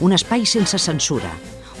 [0.00, 1.30] un espai sense censura,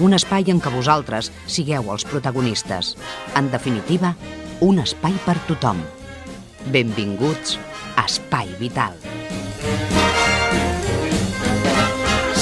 [0.02, 2.94] un espai en què vosaltres sigueu els protagonistes.
[3.38, 4.14] En definitiva,
[4.60, 5.80] un espai per tothom.
[6.74, 7.58] Benvinguts
[7.96, 8.96] a Espai Vital.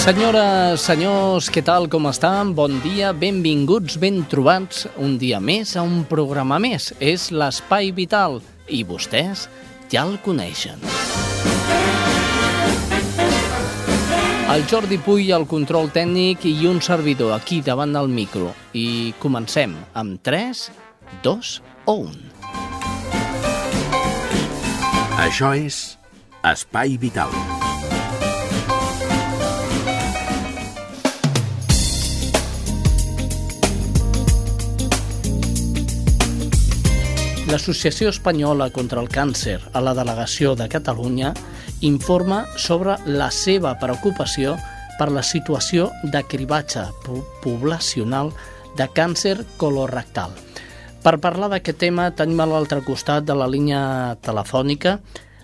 [0.02, 2.56] Senyores, senyors, què tal, com estan?
[2.58, 6.90] Bon dia, benvinguts, ben trobats un dia més a un programa més.
[6.98, 9.46] És l'Espai Vital i vostès
[9.92, 10.82] ja el coneixen.
[14.52, 18.50] El Jordi Puy, el control tècnic i un servidor aquí davant del micro.
[18.76, 20.60] I comencem amb 3,
[21.24, 21.52] 2
[21.88, 22.12] o 1.
[25.24, 25.78] Això és
[26.44, 27.32] Espai Vital.
[37.48, 41.32] L'Associació Espanyola contra el Càncer a la Delegació de Catalunya
[41.82, 44.56] informa sobre la seva preocupació
[44.98, 46.86] per la situació de cribatge
[47.42, 48.32] poblacional
[48.78, 50.32] de càncer colorectal.
[51.02, 53.82] Per parlar d'aquest tema tenim a l'altre costat de la línia
[54.22, 55.00] telefònica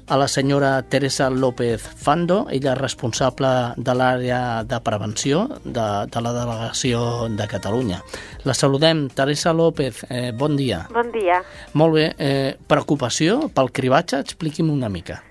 [0.09, 6.23] a la senyora Teresa López Fando, ella és responsable de l'àrea de prevenció de, de
[6.25, 8.01] la delegació de Catalunya.
[8.49, 9.09] La saludem.
[9.13, 10.87] Teresa López, eh, bon dia.
[10.95, 11.43] Bon dia.
[11.75, 12.11] Molt bé.
[12.17, 14.23] Eh, preocupació pel cribatge?
[14.25, 15.28] Expliqui'm una mica.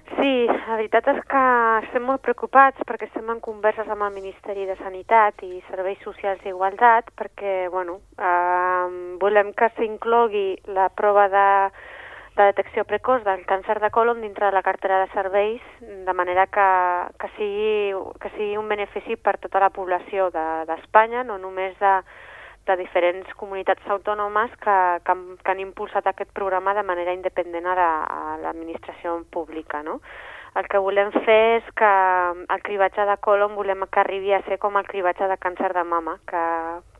[0.88, 1.39] Veritat és que
[1.83, 6.39] estem molt preocupats perquè estem en converses amb el Ministeri de Sanitat i Serveis Socials
[6.45, 8.85] d'Igualtat perquè, bueno, eh,
[9.19, 10.45] volem que s'inclogui
[10.77, 11.49] la prova de
[12.37, 16.45] de detecció precoç del càncer de colon dintre de la cartera de serveis, de manera
[16.48, 16.70] que,
[17.19, 21.93] que, sigui, que sigui un benefici per tota la població d'Espanya, de, no només de,
[22.69, 27.67] de diferents comunitats autònomes que, que, han, que han impulsat aquest programa de manera independent
[27.73, 27.77] a
[28.45, 29.81] l'administració la, pública.
[29.83, 29.99] No?
[30.57, 31.89] El que volem fer és que
[32.55, 35.83] el cribatge de colon volem que arribi a ser com el cribatge de càncer de
[35.85, 36.43] mama, que,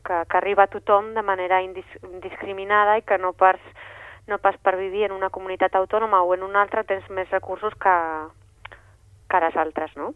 [0.06, 3.56] que, que arriba a tothom de manera indis, indiscriminada i que no per
[4.28, 7.74] no pas per vivir en una comunitat autònoma o en una altra tens més recursos
[7.80, 7.94] que,
[9.26, 10.12] que les altres, no?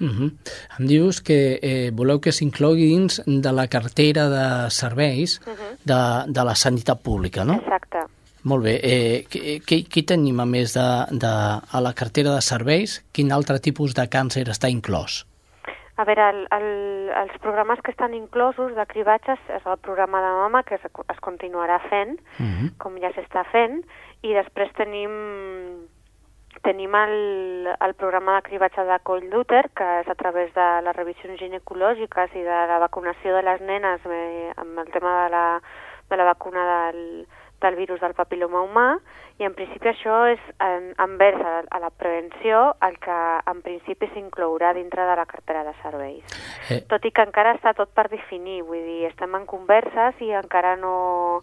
[0.00, 0.30] Uh -huh.
[0.78, 5.72] Em dius que eh, voleu que s'inclogui dins de la cartera de serveis uh -huh.
[5.84, 7.54] de, de la sanitat pública, no?
[7.54, 7.98] Exacte.
[8.44, 8.74] Molt bé.
[8.84, 9.24] Eh,
[9.64, 11.34] què, què tenim a més de, de,
[11.64, 12.98] a la cartera de serveis?
[13.16, 15.22] Quin altre tipus de càncer està inclòs?
[15.96, 16.64] A veure, el, el,
[17.22, 21.20] els programes que estan inclosos de cribatges és el programa de mama que es, es
[21.22, 22.64] continuarà fent, uh Mhm.
[22.64, 22.70] -huh.
[22.78, 23.84] com ja s'està fent,
[24.22, 25.86] i després tenim
[26.62, 30.96] tenim el, el programa de cribatge de coll d'úter, que és a través de les
[30.96, 35.60] revisions ginecològiques i de la vacunació de les nenes eh, amb el tema de la,
[36.10, 36.62] de la vacuna
[36.92, 37.26] del,
[37.64, 38.88] del virus del papiloma humà
[39.40, 43.18] i en principi això és en, envers a, a la prevenció el que
[43.50, 46.38] en principi s'inclourà dintre de la cartera de serveis.
[46.70, 46.82] Eh.
[46.90, 50.76] Tot i que encara està tot per definir, vull dir, estem en converses i encara
[50.78, 51.42] no...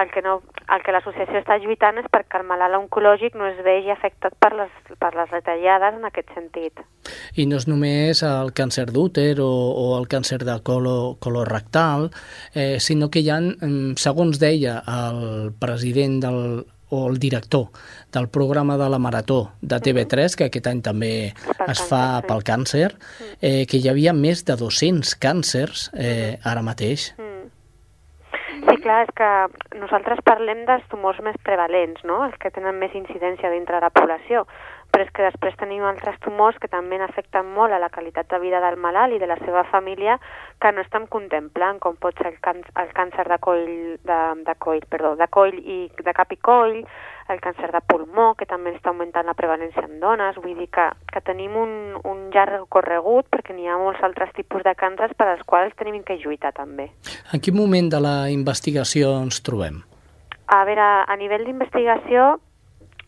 [0.00, 0.38] El que, no,
[0.72, 4.52] el que l'associació està lluitant és perquè el malalt oncològic no es vegi afectat per
[4.56, 6.80] les, per les retallades en aquest sentit.
[7.36, 12.08] I no és només el càncer d'úter o, o el càncer de colo, colorectal,
[12.54, 13.40] eh, sinó que hi ha,
[14.00, 16.40] segons deia el president del,
[16.92, 17.68] o el director
[18.12, 22.28] del programa de la Marató de TV3, que aquest any també Pel es fa càncer,
[22.28, 22.88] pel càncer,
[23.40, 27.14] eh, que hi havia més de 200 càncers eh, ara mateix.
[27.16, 27.31] Mm.
[28.82, 29.30] Clar, és que
[29.78, 32.24] nosaltres parlem dels tumors més prevalents, no?
[32.26, 34.42] els que tenen més incidència dintre de la població,
[34.92, 38.38] però és que després tenim altres tumors que també afecten molt a la qualitat de
[38.42, 40.18] vida del malalt i de la seva família
[40.60, 43.64] que no estem contemplant, com pot ser el, càn el càncer de coll,
[44.04, 46.82] de, de coll, perdó, de coll i de cap i coll,
[47.32, 50.86] el càncer de pulmó, que també està augmentant la prevalència en dones, vull dir que,
[51.08, 51.72] que tenim un,
[52.04, 56.02] un llarg recorregut perquè n'hi ha molts altres tipus de càncers per als quals tenim
[56.04, 56.90] que lluitar també.
[57.32, 59.80] En quin moment de la investigació ens trobem?
[60.52, 62.34] A veure, a nivell d'investigació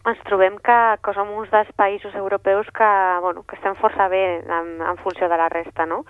[0.04, 2.90] ens trobem que, que som uns dels països europeus que,
[3.24, 6.02] bueno, que estem força bé en, en funció de la resta, no?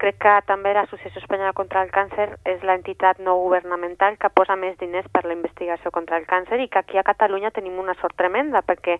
[0.00, 4.76] Crec que també l'Associació Espanyola contra el Càncer és l'entitat no governamental que posa més
[4.80, 8.16] diners per la investigació contra el càncer i que aquí a Catalunya tenim una sort
[8.16, 8.98] tremenda perquè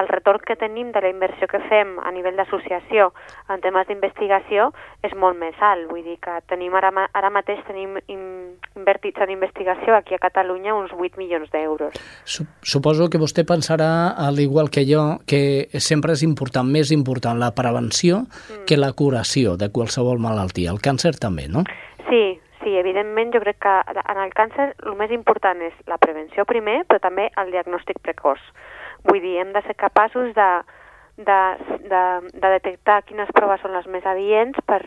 [0.00, 3.12] el retorn que tenim de la inversió que fem a nivell d'associació
[3.48, 4.70] en temes d'investigació
[5.06, 5.88] és molt més alt.
[5.90, 10.92] Vull dir que tenim ara, ara mateix tenim invertits en investigació aquí a Catalunya uns
[10.92, 11.96] 8 milions d'euros.
[12.24, 17.54] Suposo que vostè pensarà, al igual que jo, que sempre és important, més important la
[17.54, 18.64] prevenció mm.
[18.68, 20.33] que la curació de qualsevol malaltia.
[20.42, 21.64] El càncer també, no?
[22.08, 22.22] Sí,
[22.62, 26.82] sí, evidentment jo crec que en el càncer el més important és la prevenció primer,
[26.88, 28.40] però també el diagnòstic precoç.
[29.04, 30.50] Vull dir, hem de ser capaços de,
[31.16, 31.40] de,
[31.90, 34.82] de, de detectar quines proves són les més adients per,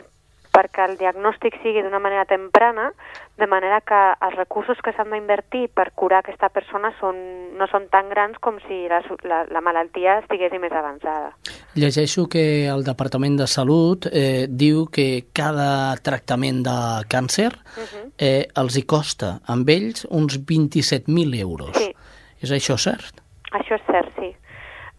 [0.57, 2.89] perquè el diagnòstic sigui d'una manera temprana,
[3.37, 7.19] de manera que els recursos que s'han d'invertir per curar aquesta persona són,
[7.59, 11.35] no són tan grans com si la, la, la malaltia estigués més avançada.
[11.77, 16.77] Llegeixo que el Departament de Salut eh, diu que cada tractament de
[17.11, 18.05] càncer uh -huh.
[18.17, 21.77] eh, els hi costa amb ells uns 27.000 euros.
[21.77, 21.93] Sí.
[22.41, 23.21] És això cert?
[23.51, 24.35] Això és cert, sí.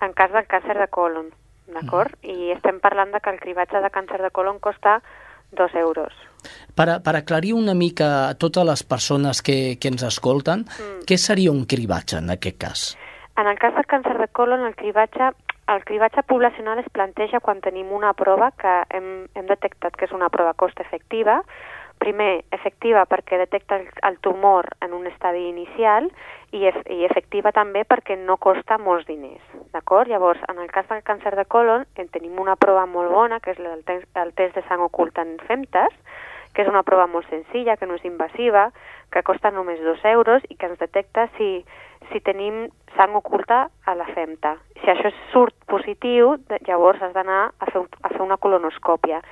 [0.00, 1.30] En cas del càncer de colon,
[1.66, 2.14] d'acord?
[2.22, 2.34] Uh -huh.
[2.34, 5.02] I estem parlant de que el cribatge de càncer de colon costa
[5.52, 6.12] dos euros.
[6.74, 11.04] Per, per aclarir una mica a totes les persones que, que ens escolten, mm.
[11.08, 12.84] què seria un cribatge en aquest cas?
[13.38, 15.32] En el cas del càncer de colon, el cribatge,
[15.70, 20.14] el cribatge poblacional es planteja quan tenim una prova que hem, hem detectat que és
[20.14, 21.42] una prova cost-efectiva,
[22.00, 26.08] primer, efectiva perquè detecta el, tumor en un estadi inicial
[26.52, 29.42] i, ef i efectiva també perquè no costa molts diners,
[29.74, 30.08] d'acord?
[30.08, 33.52] Llavors, en el cas del càncer de colon, en tenim una prova molt bona, que
[33.52, 35.94] és el, test, el test de sang oculta en femtes,
[36.54, 38.70] que és una prova molt senzilla, que no és invasiva,
[39.12, 41.62] que costa només dos euros i que ens detecta si,
[42.10, 42.66] si tenim
[42.96, 44.56] sang oculta a la femta.
[44.82, 46.36] Si això surt positiu,
[46.66, 49.22] llavors has d'anar a, a fer una colonoscòpia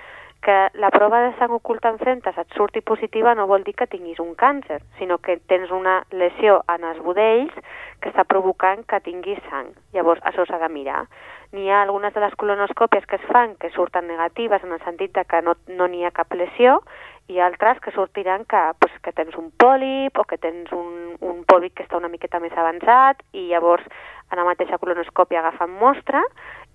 [0.46, 3.88] que la prova de sang oculta en femtes et surti positiva no vol dir que
[3.90, 7.50] tinguis un càncer, sinó que tens una lesió en els budells
[7.98, 9.72] que està provocant que tinguis sang.
[9.96, 11.02] Llavors, això s'ha de mirar.
[11.50, 15.18] N'hi ha algunes de les colonoscòpies que es fan que surten negatives en el sentit
[15.18, 16.78] de que no n'hi no ha cap lesió
[17.26, 21.42] i altres que sortiran que, pues, que tens un pòlip o que tens un, un
[21.42, 23.82] pòlip que està una miqueta més avançat i llavors
[24.30, 26.22] a la mateixa colonoscòpia agafen mostra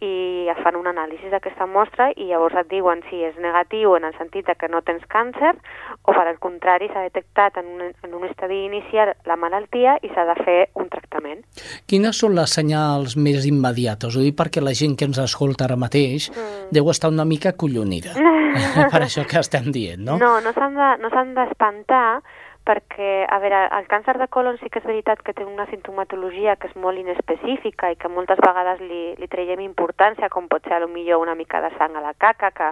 [0.02, 4.08] i es fan un anàlisi d'aquesta mostra i llavors et diuen si és negatiu en
[4.08, 5.54] el sentit que no tens càncer
[6.02, 10.10] o per al contrari s'ha detectat en un, en un estadi inicial la malaltia i
[10.10, 11.46] s'ha de fer un tractament.
[11.86, 14.18] Quines són les senyals més immediates?
[14.18, 16.72] Ho dic perquè la gent que ens escolta ara mateix mm.
[16.74, 18.18] deu estar una mica collonida
[18.94, 20.18] per això que estem dient, no?
[20.18, 24.88] No, no s'han d'espantar, de, perquè, a veure, el càncer de colon sí que és
[24.88, 29.28] veritat que té una sintomatologia que és molt inespecífica i que moltes vegades li, li
[29.32, 32.72] traiem importància, com pot ser millor una mica de sang a la caca, que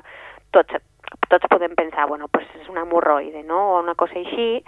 [0.55, 0.79] tots,
[1.27, 4.63] tots podem pensar, bueno, pues és una hemorroide, no?, o una cosa així,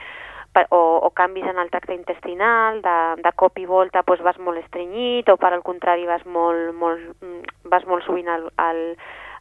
[0.69, 4.59] o, o canvis en el tracte intestinal, de, de cop i volta pues, vas molt
[4.59, 8.81] estrenyit, o per al contrari vas molt, molt, mm, vas molt sovint al, al,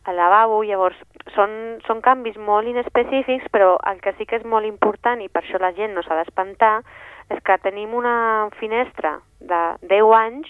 [0.05, 0.97] al lavabo, llavors
[1.35, 1.53] són,
[1.87, 5.61] són canvis molt inespecífics, però el que sí que és molt important, i per això
[5.61, 6.81] la gent no s'ha d'espantar,
[7.31, 9.61] és que tenim una finestra de
[9.93, 10.49] 10 anys,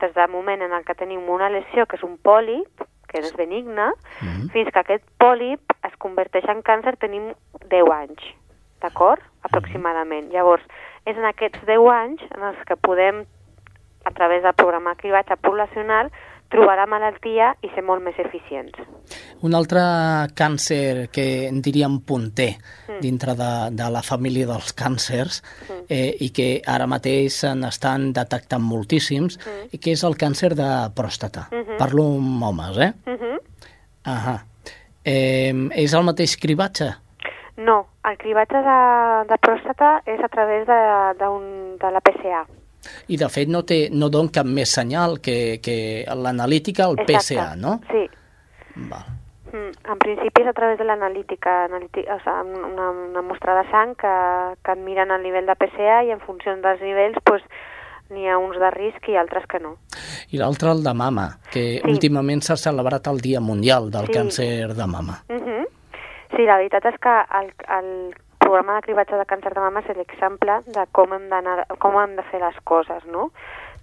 [0.00, 3.34] des del moment en el que tenim una lesió, que és un pòlip, que és
[3.36, 4.50] benigne, mm -hmm.
[4.52, 7.34] fins que aquest pòlip es converteix en càncer tenim
[7.68, 8.22] 10 anys,
[8.80, 9.20] d'acord?
[9.42, 10.24] Aproximadament.
[10.24, 10.34] Mm -hmm.
[10.34, 10.62] Llavors,
[11.04, 13.26] és en aquests 10 anys en els que podem,
[14.04, 16.10] a través del programa cribatge poblacional,
[16.52, 18.76] trobar la malaltia i ser molt més eficients.
[19.42, 19.82] Un altre
[20.38, 23.00] càncer que en diríem punter mm.
[23.02, 25.82] dintre de, de la família dels càncers mm.
[25.88, 29.72] eh, i que ara mateix se n'estan detectant moltíssims mm.
[29.72, 31.48] i que és el càncer de pròstata.
[31.50, 31.78] Mm -hmm.
[31.78, 32.92] Parlo amb homes, eh?
[33.06, 33.38] Mm -hmm.
[34.04, 34.36] Ahà.
[35.04, 36.92] Eh, és el mateix cribatge?
[37.56, 38.78] No, el cribatge de,
[39.28, 40.80] de pròstata és a través de,
[41.18, 42.46] de, un, de la PCA.
[43.08, 47.34] I de fet no, té, no don cap més senyal que, que l'analítica, el Exacte.
[47.34, 47.80] PSA, no?
[47.90, 48.06] Sí.
[48.76, 49.18] Val.
[49.52, 53.92] Mm, en principi és a través de l'analítica, o sigui, una, una mostra de sang
[54.00, 54.14] que,
[54.64, 57.44] que et miren el nivell de PSA i en funció dels nivells pues,
[58.12, 59.74] n'hi ha uns de risc i altres que no.
[60.32, 61.84] I l'altre el de mama, que sí.
[61.88, 64.16] últimament s'ha celebrat el Dia Mundial del sí.
[64.16, 65.20] Càncer de mama.
[65.28, 65.48] Uh mhm.
[65.48, 65.68] -huh.
[66.32, 68.14] Sí, la veritat és que el, el
[68.52, 71.28] programa de cribatge de càncer de mama és l'exemple de com hem,
[71.80, 73.30] com hem de fer les coses, no?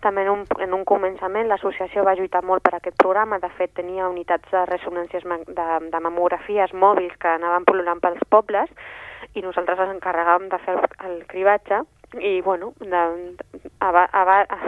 [0.04, 3.74] També en un, en un començament l'associació va lluitar molt per aquest programa, de fet
[3.80, 8.70] tenia unitats de ressonàncies de, de mamografies mòbils que anaven pol·lulant pels pobles
[9.34, 10.78] i nosaltres ens encarregàvem de fer
[11.10, 11.82] el cribatge
[12.22, 13.04] i, bueno, de,
[13.82, 14.60] a, a, a,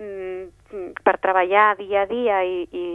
[1.04, 2.86] per treballar dia a dia i, i,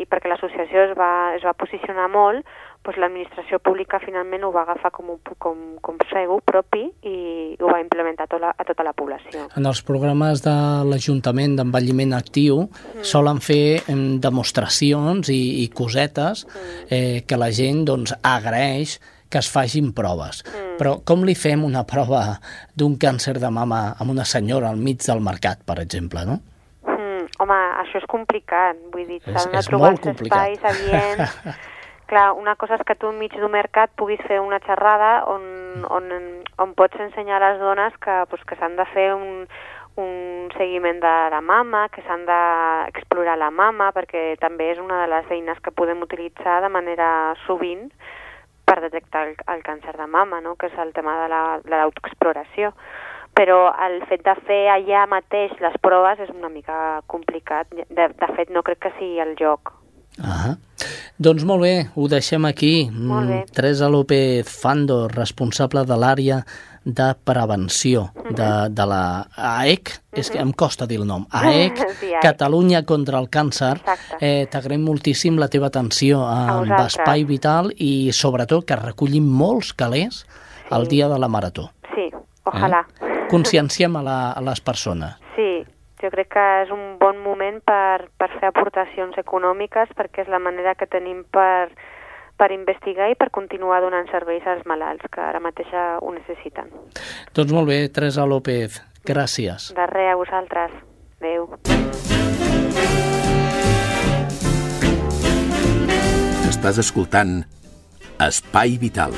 [0.00, 2.48] i perquè l'associació es, va, es va posicionar molt,
[2.88, 7.68] doncs l'administració pública finalment ho va agafar com, un, com, com segur propi i ho
[7.68, 9.44] va implementar a tota la, a tota la població.
[9.58, 10.54] En els programes de
[10.88, 13.04] l'Ajuntament d'envelliment actiu mm.
[13.04, 13.84] solen fer
[14.24, 16.88] demostracions i, i cosetes mm.
[16.88, 20.42] eh, que la gent doncs, agraeix que es facin proves.
[20.48, 20.76] Mm.
[20.80, 22.38] Però com li fem una prova
[22.74, 26.40] d'un càncer de mama a una senyora al mig del mercat, per exemple, no?
[26.88, 27.26] Mm.
[27.44, 31.36] Home, això és complicat, vull dir, s'han de trobar els espais adients.
[32.08, 35.42] Clar, una cosa és que tu enmig d'un mercat puguis fer una xerrada on,
[35.92, 36.06] on,
[36.56, 39.46] on pots ensenyar a les dones que, pues, que de fer un,
[39.96, 45.10] un seguiment de la mama, que s'han d'explorar la mama, perquè també és una de
[45.12, 47.90] les eines que podem utilitzar de manera sovint
[48.64, 50.56] per detectar el, el càncer de mama, no?
[50.56, 51.28] que és el tema de
[51.68, 52.72] l'autoexploració.
[52.72, 57.70] La, Però el fet de fer allà mateix les proves és una mica complicat.
[57.70, 59.70] De, de fet, no crec que sigui el joc.
[60.22, 60.56] Ah,
[61.18, 62.88] doncs molt bé, ho deixem aquí.
[62.90, 63.44] Molt bé.
[63.54, 66.42] Teresa López Fando, responsable de l'àrea
[66.88, 72.12] de prevenció de, de la AEC, és que em costa dir el nom, AEC, Sí,
[72.14, 72.22] AEC.
[72.24, 73.74] Catalunya contra el càncer.
[73.76, 74.20] Exacte.
[74.24, 76.72] Eh, T'agraïm moltíssim la teva atenció amb.
[76.78, 80.24] Espai Vital i sobretot que recollim molts calés
[80.72, 81.68] el dia de la marató.
[81.94, 82.08] Sí,
[82.48, 82.84] ojalà.
[83.02, 83.26] Eh?
[83.28, 85.18] Conscienciem a, la, a les persones.
[85.98, 90.38] Jo crec que és un bon moment per, per fer aportacions econòmiques perquè és la
[90.38, 91.72] manera que tenim per,
[92.38, 96.70] per investigar i per continuar donant serveis als malalts que ara mateix ho necessiten.
[97.34, 99.72] Doncs molt bé, Teresa López, gràcies.
[99.74, 100.78] De res a vosaltres.
[101.18, 101.50] Adéu.
[106.48, 107.42] Estàs escoltant
[108.22, 109.14] Espai Vital.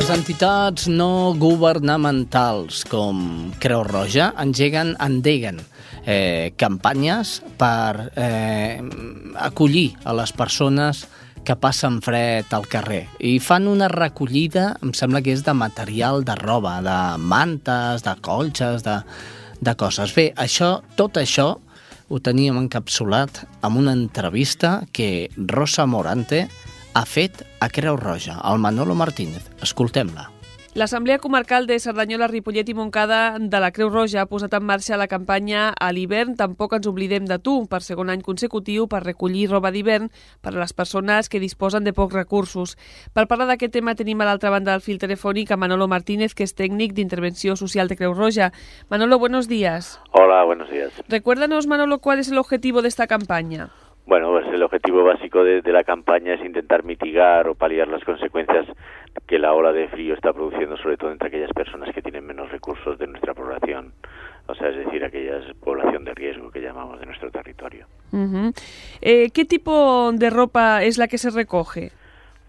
[0.00, 3.18] Les entitats no governamentals com
[3.60, 5.58] Creu Roja engeguen, endeguen
[6.08, 8.80] eh, campanyes per eh,
[9.36, 11.02] acollir a les persones
[11.44, 13.02] que passen fred al carrer.
[13.20, 18.16] I fan una recollida, em sembla que és de material de roba, de mantes, de
[18.24, 18.96] colxes, de,
[19.60, 20.16] de coses.
[20.16, 21.50] Bé, això, tot això
[22.08, 26.46] ho teníem encapsulat amb una entrevista que Rosa Morante
[26.94, 29.46] ha fet a Creu Roja, al Manolo Martínez.
[29.62, 30.30] Escoltem-la.
[30.72, 34.98] L'Assemblea Comarcal de Cerdanyola, Ripollet i Montcada de la Creu Roja ha posat en marxa
[34.98, 39.48] la campanya a l'hivern Tampoc ens oblidem de tu, per segon any consecutiu per recollir
[39.50, 42.76] roba d'hivern per a les persones que disposen de pocs recursos.
[43.12, 46.46] Per parlar d'aquest tema tenim a l'altra banda del fil telefònic a Manolo Martínez, que
[46.46, 48.52] és tècnic d'intervenció social de Creu Roja.
[48.90, 49.98] Manolo, buenos días.
[50.12, 50.92] Hola, buenos días.
[51.08, 53.70] Recuérdanos, Manolo, cuál es el objetivo de esta campaña.
[54.06, 58.02] Bueno, pues el objetivo básico de, de, la campaña es intentar mitigar o paliar las
[58.04, 58.66] consecuencias
[59.26, 62.50] que la ola de frío está produciendo, sobre todo entre aquellas personas que tienen menos
[62.50, 63.92] recursos de nuestra población,
[64.46, 67.86] o sea, es decir, aquella población de riesgo que llamamos de nuestro territorio.
[68.12, 68.52] Uh -huh.
[69.00, 71.92] eh, ¿Qué tipo de ropa es la que se recoge?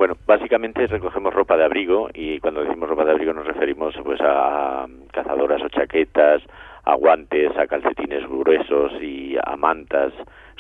[0.02, 4.20] Bueno, básicamente recogemos ropa de abrigo y cuando decimos ropa de abrigo nos referimos pues
[4.20, 6.42] a cazadoras o chaquetas,
[6.86, 10.12] a guantes, a calcetines gruesos y a mantas,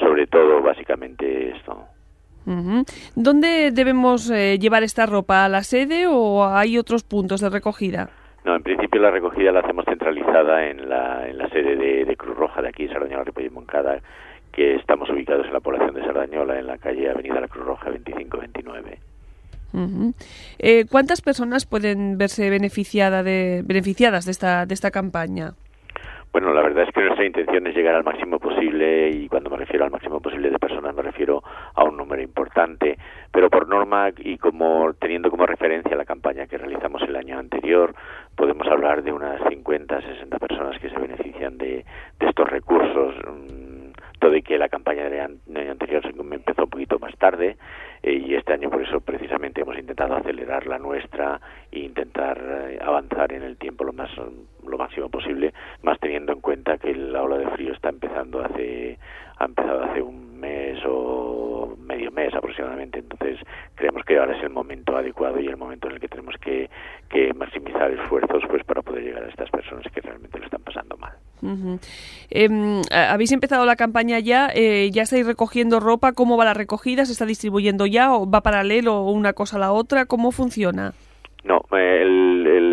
[0.01, 1.85] sobre todo básicamente esto.
[3.15, 5.45] ¿Dónde debemos eh, llevar esta ropa?
[5.45, 8.09] ¿A la sede o hay otros puntos de recogida?
[8.43, 12.17] No, en principio la recogida la hacemos centralizada en la, en la sede de, de
[12.17, 13.99] Cruz Roja de aquí, Sardañola, Ripoll y Moncada,
[14.51, 17.91] que estamos ubicados en la población de Sardañola, en la calle Avenida La Cruz Roja
[17.91, 18.99] 2529.
[19.73, 20.13] Uh -huh.
[20.59, 25.53] eh, ¿Cuántas personas pueden verse beneficiada de, beneficiadas de esta, de esta campaña?
[26.31, 29.57] Bueno, la verdad es que nuestra intención es llegar al máximo posible y cuando me
[29.57, 31.43] refiero al máximo posible de personas me refiero
[31.75, 32.97] a un número importante,
[33.33, 37.93] pero por norma y como teniendo como referencia la campaña que realizamos el año anterior,
[38.37, 41.83] podemos hablar de unas 50, 60 personas que se benefician de,
[42.19, 43.13] de estos recursos.
[44.19, 47.57] Todo y que la campaña del año anterior empezó un poquito más tarde
[48.03, 51.39] y este año por eso precisamente hemos intentado acelerar la nuestra
[51.71, 52.39] e intentar
[52.69, 54.09] eh, avanzar en el tiempo lo más
[54.65, 55.53] lo máximo posible,
[55.83, 58.97] más teniendo en cuenta que la ola de frío está empezando hace
[59.37, 63.39] ha empezado hace un mes o medio mes aproximadamente, entonces
[63.75, 66.69] creemos que ahora es el momento adecuado y el momento en el que tenemos que,
[67.09, 70.97] que maximizar esfuerzos pues para poder llegar a estas personas que realmente lo están pasando
[70.97, 71.13] mal.
[72.29, 77.05] Eh, Habéis empezado la campaña ya, eh, ya estáis recogiendo ropa, ¿cómo va la recogida?
[77.05, 80.05] ¿Se está distribuyendo ya o va paralelo una cosa a la otra?
[80.05, 80.93] ¿Cómo funciona?
[81.43, 82.70] No, el, el,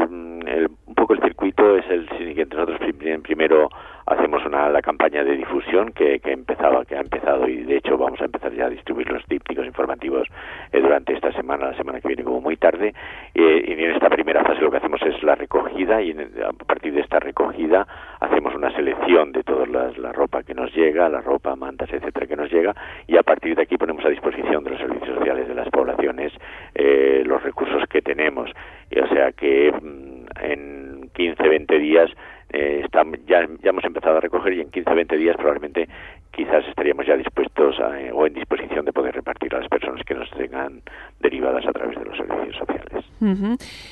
[1.09, 2.55] poco el circuito es el siguiente.
[2.55, 2.81] Nosotros
[3.23, 3.71] primero
[4.07, 7.97] hacemos una, la campaña de difusión que, que empezaba, que ha empezado y de hecho
[7.97, 10.29] vamos a empezar ya a distribuir los dípticos informativos
[10.73, 12.95] eh, durante esta semana, la semana que viene como muy tarde.
[13.35, 16.93] Eh, y en esta primera fase lo que hacemos es la recogida y a partir
[16.93, 17.87] de esta recogida
[18.21, 22.37] hacemos una selección de toda la ropa que nos llega, la ropa, mantas, etcétera, que
[22.37, 22.75] nos llega
[23.07, 26.33] y a partir de aquí ponemos a disposición de los servicios sociales de las poblaciones
[26.75, 28.50] eh, los recursos que tenemos.
[28.91, 30.88] Y, o sea que mm, en
[31.19, 32.11] 15, 20 días
[32.51, 32.87] eh,
[33.27, 35.87] ya, ya hemos empezado a recoger y en 15 20 días probablemente
[36.31, 40.15] quizás estaríamos ya dispuestos eh, o en disposición de poder repartir a las personas que
[40.15, 40.81] nos tengan
[41.21, 43.05] derivadas a través de los servicios sociales.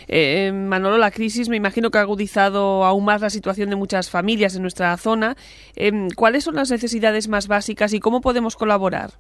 [0.09, 4.09] Eh, Manolo, la crisis me imagino que ha agudizado aún más la situación de muchas
[4.09, 5.35] familias en nuestra zona.
[6.17, 9.11] ¿Cuáles son las necesidades más básicas y cómo podemos colaborar?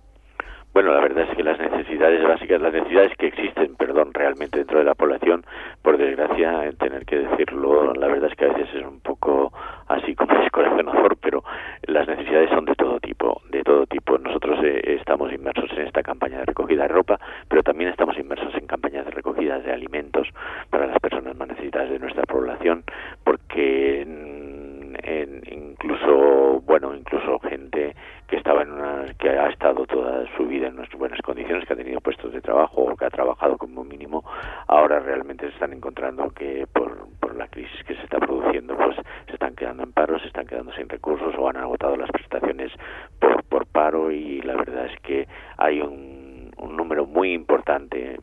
[0.76, 4.78] Bueno, la verdad es que las necesidades básicas, las necesidades que existen, perdón, realmente dentro
[4.78, 5.42] de la población,
[5.80, 9.54] por desgracia, tener que decirlo, la verdad es que a veces es un poco
[9.88, 11.42] así como descorazonador, pero
[11.86, 14.18] las necesidades son de todo tipo, de todo tipo.
[14.18, 17.18] Nosotros eh, estamos inmersos en esta campaña de recogida de ropa,
[17.48, 20.28] pero también estamos inmersos en campañas de recogida de alimentos
[20.68, 22.84] para las personas más necesitadas de nuestra población,
[23.24, 27.94] porque en, incluso, bueno, incluso gente
[28.26, 31.74] que estaba en una, que ha estado toda su vida en unas buenas condiciones, que
[31.74, 34.24] ha tenido puestos de trabajo o que ha trabajado como mínimo,
[34.66, 38.96] ahora realmente se están encontrando que por, por la crisis que se está produciendo, pues
[39.26, 42.72] se están quedando en paro, se están quedando sin recursos o han agotado las prestaciones
[43.20, 48.18] por, por paro y la verdad es que hay un, un número muy importante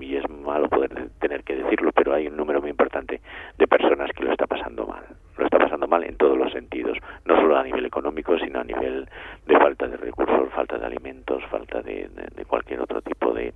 [0.00, 3.20] y es malo poder tener que decirlo, pero hay un número muy importante
[3.58, 5.04] de personas que lo está pasando mal
[5.38, 8.64] lo está pasando mal en todos los sentidos, no solo a nivel económico, sino a
[8.64, 9.08] nivel
[9.46, 12.10] de falta de recursos, falta de alimentos, falta de,
[12.46, 13.54] cualquier otro tipo de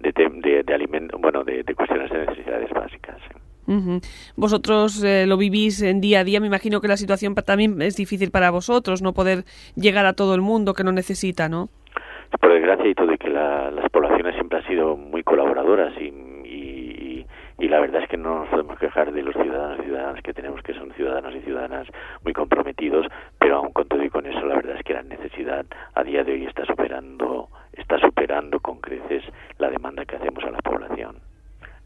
[0.00, 3.20] de, de, de bueno, de, cuestiones de necesidades básicas.
[4.38, 7.96] Vosotros eh, lo vivís en día a día, me imagino que la situación también es
[7.96, 11.68] difícil para vosotros, no poder llegar a todo el mundo que lo necesita, ¿no?
[12.40, 16.28] Por desgracia y todo de que las poblaciones siempre han sido muy colaboradoras y
[17.58, 20.32] y la verdad es que no nos podemos quejar de los ciudadanos y ciudadanas que
[20.32, 21.88] tenemos que son ciudadanos y ciudadanas
[22.22, 23.06] muy comprometidos
[23.38, 26.22] pero aún con todo y con eso la verdad es que la necesidad a día
[26.22, 29.24] de hoy está superando está superando con creces
[29.58, 31.16] la demanda que hacemos a la población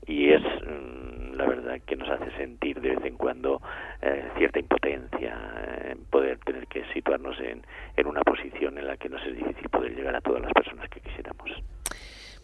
[0.07, 3.63] y es mm, la verdad que nos hace sentir de vez en cuando
[4.03, 5.35] eh, cierta impotencia
[5.91, 7.63] en poder tener que situarnos en,
[7.97, 10.89] en una posición en la que nos es difícil poder llegar a todas las personas
[10.91, 11.51] que quisiéramos.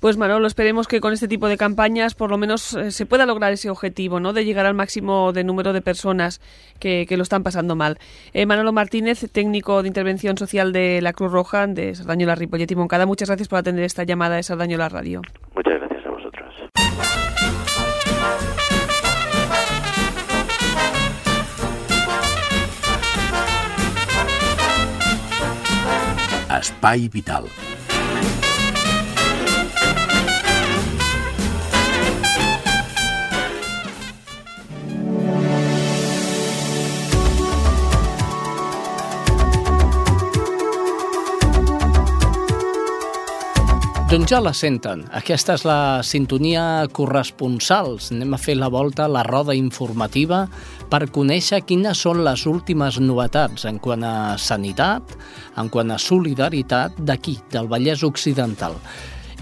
[0.09, 3.27] Pues Manolo, esperemos que con este tipo de campañas por lo menos eh, se pueda
[3.27, 4.33] lograr ese objetivo, ¿no?
[4.33, 6.41] De llegar al máximo de número de personas
[6.81, 7.99] que, lo están pasando mal.
[8.33, 12.75] Eh, Manolo Martínez, técnico de intervención social de la Cruz Roja de Sardañola Ripollet y
[12.75, 15.21] Moncada, muchas gracias por atender esta llamada de Sardañola Radio.
[15.55, 16.55] Muchas gracias a vosotros.
[26.59, 27.45] Espai Vital
[44.09, 45.03] Doncs ja la senten.
[45.13, 46.63] Aquesta és la sintonia
[46.97, 48.07] corresponsals.
[48.15, 50.47] Anem a fer la volta a la roda informativa
[50.89, 55.13] per conèixer quines són les últimes novetats en quant a sanitat,
[55.61, 58.81] en quant a solidaritat d'aquí, del Vallès Occidental.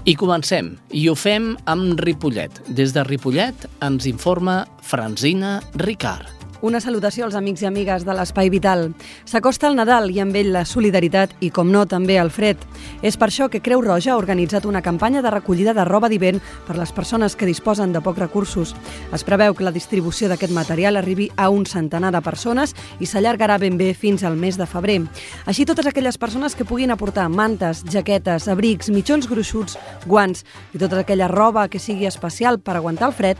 [0.03, 2.65] I comencem, i ho fem amb Ripollet.
[2.67, 6.36] Des de Ripollet ens informa Franzina Ricard.
[6.61, 8.87] Una salutació als amics i amigues de l'Espai Vital.
[9.29, 12.57] S'acosta el Nadal i amb ell la solidaritat i, com no, també el fred.
[13.05, 16.41] És per això que Creu Roja ha organitzat una campanya de recollida de roba d'hivern
[16.65, 18.73] per les persones que disposen de pocs recursos.
[19.13, 23.59] Es preveu que la distribució d'aquest material arribi a un centenar de persones i s'allargarà
[23.61, 25.03] ben bé fins al mes de febrer.
[25.45, 30.41] Així, totes aquelles persones que puguin aportar mantes, jaquetes, abrics, mitjons gruixuts, guants
[30.73, 33.37] i tota aquella roba que sigui especial per aguantar el fred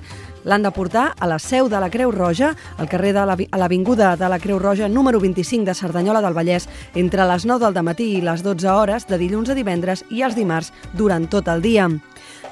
[0.47, 4.29] l'han de portar a la seu de la Creu Roja, al carrer de l'Avinguda de
[4.31, 8.21] la Creu Roja, número 25 de Cerdanyola del Vallès, entre les 9 del matí i
[8.23, 11.89] les 12 hores, de dilluns a divendres i els dimarts durant tot el dia.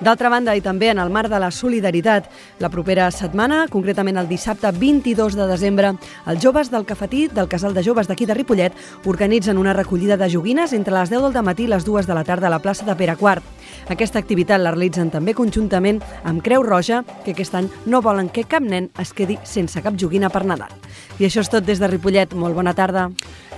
[0.01, 2.27] D'altra banda, i també en el marc de la solidaritat,
[2.59, 5.93] la propera setmana, concretament el dissabte 22 de desembre,
[6.27, 8.73] els joves del cafetí del Casal de Joves d'aquí de Ripollet
[9.05, 12.25] organitzen una recollida de joguines entre les 10 del matí i les 2 de la
[12.27, 13.41] tarda a la plaça de Pere IV.
[13.89, 18.43] Aquesta activitat la realitzen també conjuntament amb Creu Roja, que aquest any no volen que
[18.49, 20.73] cap nen es quedi sense cap joguina per Nadal.
[21.19, 22.33] I això és tot des de Ripollet.
[22.35, 23.09] Molt bona tarda.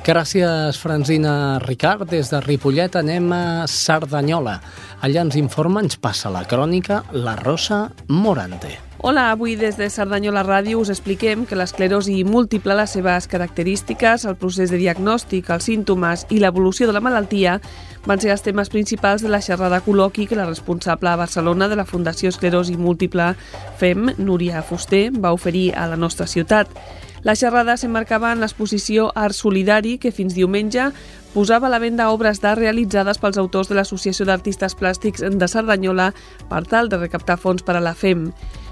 [0.05, 2.05] Gràcies, Franzina Ricard.
[2.11, 4.59] Des de Ripollet anem a Sardanyola.
[4.97, 8.71] Allà ens informa, ens passa la crònica, la Rosa Morante.
[8.97, 14.39] Hola, avui des de Cerdanyola Ràdio us expliquem que l'esclerosi múltiple, les seves característiques, el
[14.41, 17.59] procés de diagnòstic, els símptomes i l'evolució de la malaltia
[18.09, 21.77] van ser els temes principals de la xerrada col·loqui que la responsable a Barcelona de
[21.77, 23.35] la Fundació Esclerosi Múltiple
[23.77, 26.73] FEM, Núria Fuster, va oferir a la nostra ciutat.
[27.21, 30.91] La xerrada s'emmarcava en l'exposició Art Solidari, que fins diumenge
[31.33, 36.11] posava a la venda obres d'art realitzades pels autors de l'Associació d'Artistes Plàstics de Cerdanyola
[36.49, 38.31] per tal de recaptar fons per a la FEM.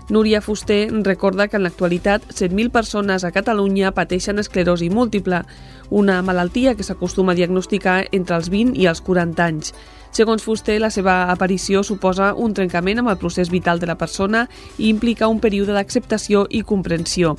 [0.10, 5.42] Núria Fuster recorda que en l'actualitat 7.000 persones a Catalunya pateixen esclerosi múltiple,
[5.90, 9.74] una malaltia que s'acostuma a diagnosticar entre els 20 i els 40 anys.
[10.16, 14.46] Segons Fuster, la seva aparició suposa un trencament amb el procés vital de la persona
[14.78, 17.34] i implica un període d'acceptació i comprensió.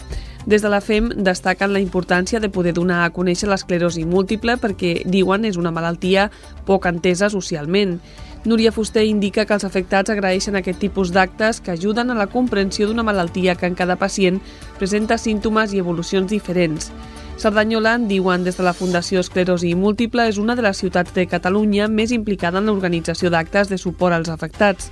[0.45, 4.93] Des de la FEM destaquen la importància de poder donar a conèixer l'esclerosi múltiple perquè,
[5.09, 6.29] diuen, és una malaltia
[6.69, 7.97] poc entesa socialment.
[8.45, 12.87] Núria Fuster indica que els afectats agraeixen aquest tipus d'actes que ajuden a la comprensió
[12.87, 14.43] d'una malaltia que en cada pacient
[14.77, 16.93] presenta símptomes i evolucions diferents.
[17.37, 21.85] Cerdanyola, diuen des de la Fundació Esclerosi Múltiple, és una de les ciutats de Catalunya
[21.93, 24.89] més implicada en l'organització d'actes de suport als afectats.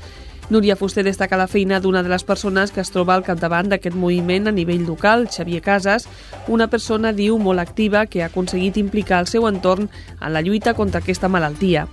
[0.52, 3.96] Núria Fuster destaca la feina d'una de les persones que es troba al capdavant d'aquest
[3.96, 6.04] moviment a nivell local, Xavier Casas,
[6.46, 9.88] una persona, diu, molt activa que ha aconseguit implicar el seu entorn
[10.20, 11.88] en la lluita contra aquesta malaltia.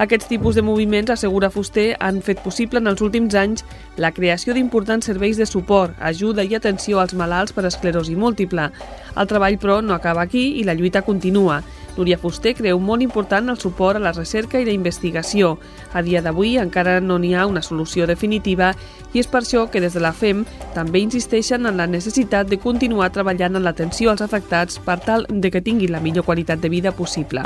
[0.00, 3.66] Aquests tipus de moviments, assegura Fuster, han fet possible en els últims anys
[4.00, 8.70] la creació d'importants serveis de suport, ajuda i atenció als malalts per esclerosi múltiple.
[9.12, 11.60] El treball, però, no acaba aquí i la lluita continua.
[12.00, 15.58] Núria Fuster creu molt important el suport a la recerca i la investigació.
[15.92, 18.72] A dia d'avui encara no n'hi ha una solució definitiva
[19.12, 22.56] i és per això que des de la FEM també insisteixen en la necessitat de
[22.62, 26.70] continuar treballant en l'atenció als afectats per tal de que tinguin la millor qualitat de
[26.72, 27.44] vida possible.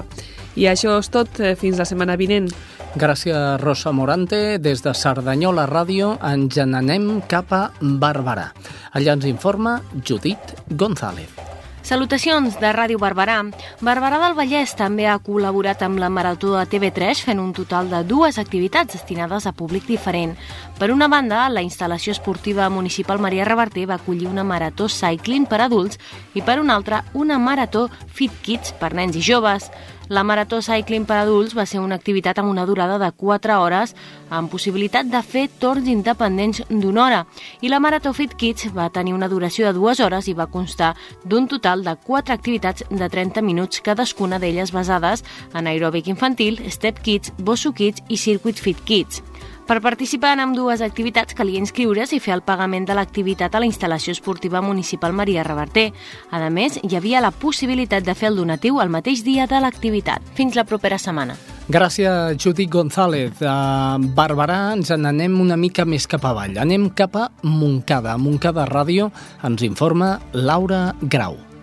[0.55, 1.41] I això és tot.
[1.41, 2.53] Eh, fins la setmana vinent.
[2.95, 4.61] Gràcies, Rosa Morante.
[4.63, 8.53] Des de Cerdanyola Ràdio ens n'anem cap a Barberà.
[8.95, 11.54] Allà ens informa Judit González.
[11.85, 13.43] Salutacions de Ràdio Barberà.
[13.85, 18.01] Barberà del Vallès també ha col·laborat amb la Marató de TV3 fent un total de
[18.09, 20.33] dues activitats destinades a públic diferent.
[20.79, 25.61] Per una banda, la instal·lació esportiva municipal Maria Reverter va acollir una marató cycling per
[25.61, 26.01] adults
[26.33, 29.69] i per una altra una marató Fit Kids per nens i joves.
[30.09, 33.95] La Marató Cycling per adults va ser una activitat amb una durada de 4 hores
[34.31, 37.21] amb possibilitat de fer torns independents d'una hora
[37.61, 40.95] i la Marató Fit Kids va tenir una duració de 2 hores i va constar
[41.25, 47.01] d'un total de 4 activitats de 30 minuts, cadascuna d'elles basades en aeròbic infantil, Step
[47.03, 49.23] Kids, Bosso Kids i Circuit Fit Kids.
[49.65, 53.69] Per participar en dues activitats calia inscriure's i fer el pagament de l'activitat a la
[53.71, 55.91] instal·lació esportiva municipal Maria Reverter.
[56.31, 60.21] A més, hi havia la possibilitat de fer el donatiu el mateix dia de l'activitat.
[60.37, 61.54] Fins la propera setmana.
[61.65, 63.41] Gràcies, Judit González.
[63.41, 66.59] A Barberà ens n'anem una mica més cap avall.
[66.61, 68.13] Anem cap a Montcada.
[68.13, 69.09] A Montcada Ràdio
[69.49, 71.54] ens informa Laura Grau.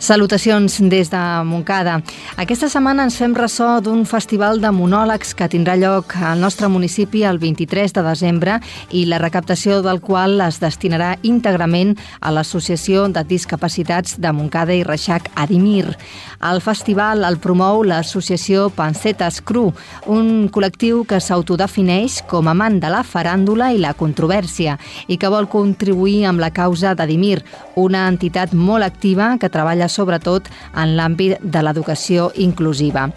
[0.00, 1.98] Salutacions des de Montcada.
[2.40, 7.20] Aquesta setmana ens fem ressò d'un festival de monòlegs que tindrà lloc al nostre municipi
[7.28, 8.54] el 23 de desembre
[8.96, 14.86] i la recaptació del qual es destinarà íntegrament a l'Associació de Discapacitats de Montcada i
[14.88, 15.92] Reixac Adimir.
[16.48, 19.66] El festival el promou l'associació Pancetes Cru,
[20.08, 24.78] un col·lectiu que s'autodefineix com a amant de la faràndula i la controvèrsia
[25.12, 27.42] i que vol contribuir amb la causa d'Adimir,
[27.76, 33.08] una entitat molt activa que treballa sobretot en l'àmbit de l'educació inclusiva.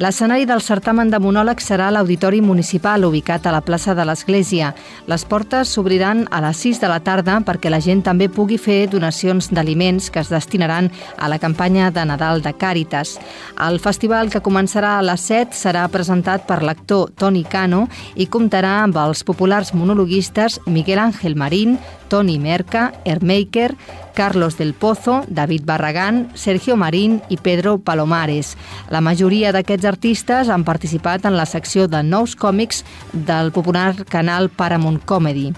[0.00, 4.72] L'escenari del certamen de monòleg serà l'Auditori Municipal ubicat a la plaça de l'Església.
[5.10, 8.86] Les portes s'obriran a les 6 de la tarda perquè la gent també pugui fer
[8.88, 13.18] donacions d'aliments que es destinaran a la campanya de Nadal de Càritas.
[13.60, 18.82] El festival, que començarà a les 7, serà presentat per l'actor Toni Cano i comptarà
[18.82, 21.78] amb els populars monologuistes Miguel Ángel Marín,
[22.12, 23.74] Toni Merca, Ermaker,
[24.12, 28.58] Carlos del Pozo, David Barragán, Sergio Marín i Pedro Palomares.
[28.90, 32.82] La majoria d'aquests artistes han participat en la secció de nous còmics
[33.14, 35.54] del popular canal Paramount Comedy.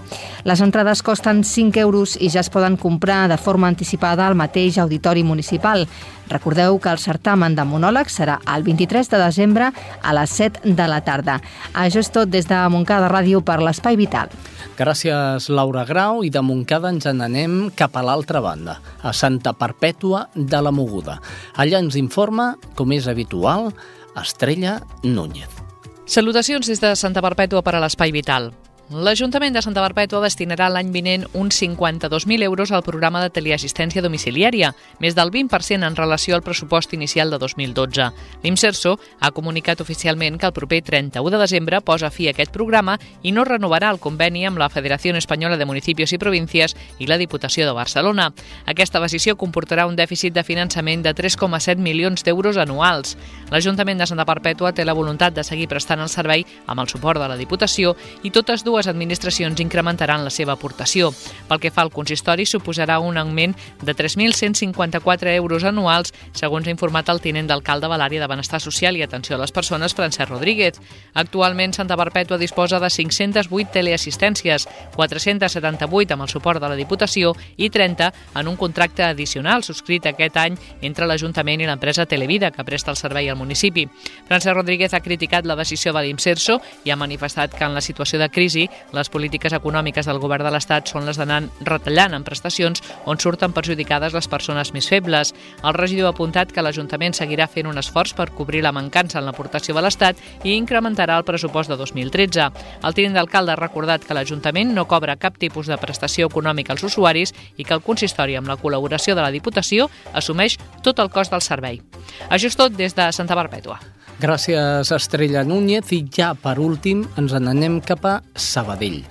[0.47, 4.79] Les entrades costen 5 euros i ja es poden comprar de forma anticipada al mateix
[4.79, 5.89] auditori municipal.
[6.29, 9.69] Recordeu que el certamen de monòlegs serà el 23 de desembre
[10.01, 11.39] a les 7 de la tarda.
[11.73, 14.31] Això és tot des de Montcada Ràdio per l'Espai Vital.
[14.75, 20.25] Gràcies, Laura Grau, i de Montcada ens n'anem cap a l'altra banda, a Santa Perpètua
[20.35, 21.21] de la Moguda.
[21.55, 23.71] Allà ens informa, com és habitual,
[24.19, 25.61] Estrella Núñez.
[26.05, 28.51] Salutacions des de Santa Perpètua per a l'Espai Vital.
[28.85, 34.75] L'Ajuntament de Santa Perpètua destinarà l'any vinent uns 52.000 euros al programa de teleassistència domiciliària,
[35.01, 38.11] més del 20% en relació al pressupost inicial de 2012.
[38.43, 42.99] L'Imserso ha comunicat oficialment que el proper 31 de desembre posa fi a aquest programa
[43.23, 47.17] i no renovarà el conveni amb la Federació Espanyola de Municipis i Províncies i la
[47.17, 48.29] Diputació de Barcelona.
[48.69, 53.17] Aquesta decisió comportarà un dèficit de finançament de 3,7 milions d'euros anuals.
[53.49, 57.17] L'Ajuntament de Santa Perpètua té la voluntat de seguir prestant el servei amb el suport
[57.17, 61.13] de la Diputació i totes dues dues administracions incrementaran la seva aportació.
[61.47, 67.07] Pel que fa al consistori, suposarà un augment de 3.154 euros anuals, segons ha informat
[67.13, 70.81] el tinent d'alcalde de l'àrea de benestar social i atenció a les persones, Francesc Rodríguez.
[71.13, 77.69] Actualment, Santa Perpètua disposa de 508 teleassistències, 478 amb el suport de la Diputació i
[77.71, 82.91] 30 en un contracte addicional subscrit aquest any entre l'Ajuntament i l'empresa Televida, que presta
[82.91, 83.87] el servei al municipi.
[84.27, 88.19] Francesc Rodríguez ha criticat la decisió de l'Imserso i ha manifestat que en la situació
[88.19, 88.64] de crisi
[88.95, 93.53] les polítiques econòmiques del govern de l'Estat són les d'anar retallant en prestacions on surten
[93.55, 95.33] perjudicades les persones més febles.
[95.63, 99.25] El regidor ha apuntat que l'Ajuntament seguirà fent un esforç per cobrir la mancança en
[99.27, 102.49] l'aportació de l'Estat i incrementarà el pressupost de 2013.
[102.83, 106.83] El tinent d'alcalde ha recordat que l'Ajuntament no cobra cap tipus de prestació econòmica als
[106.83, 111.33] usuaris i que el consistori, amb la col·laboració de la Diputació, assumeix tot el cost
[111.35, 111.81] del servei.
[112.29, 113.94] Això és tot des de Santa Barbètua.
[114.15, 115.91] Gràcies, Estrella Núñez.
[115.91, 119.01] I ja, per últim, ens n'anem cap a Sabadell.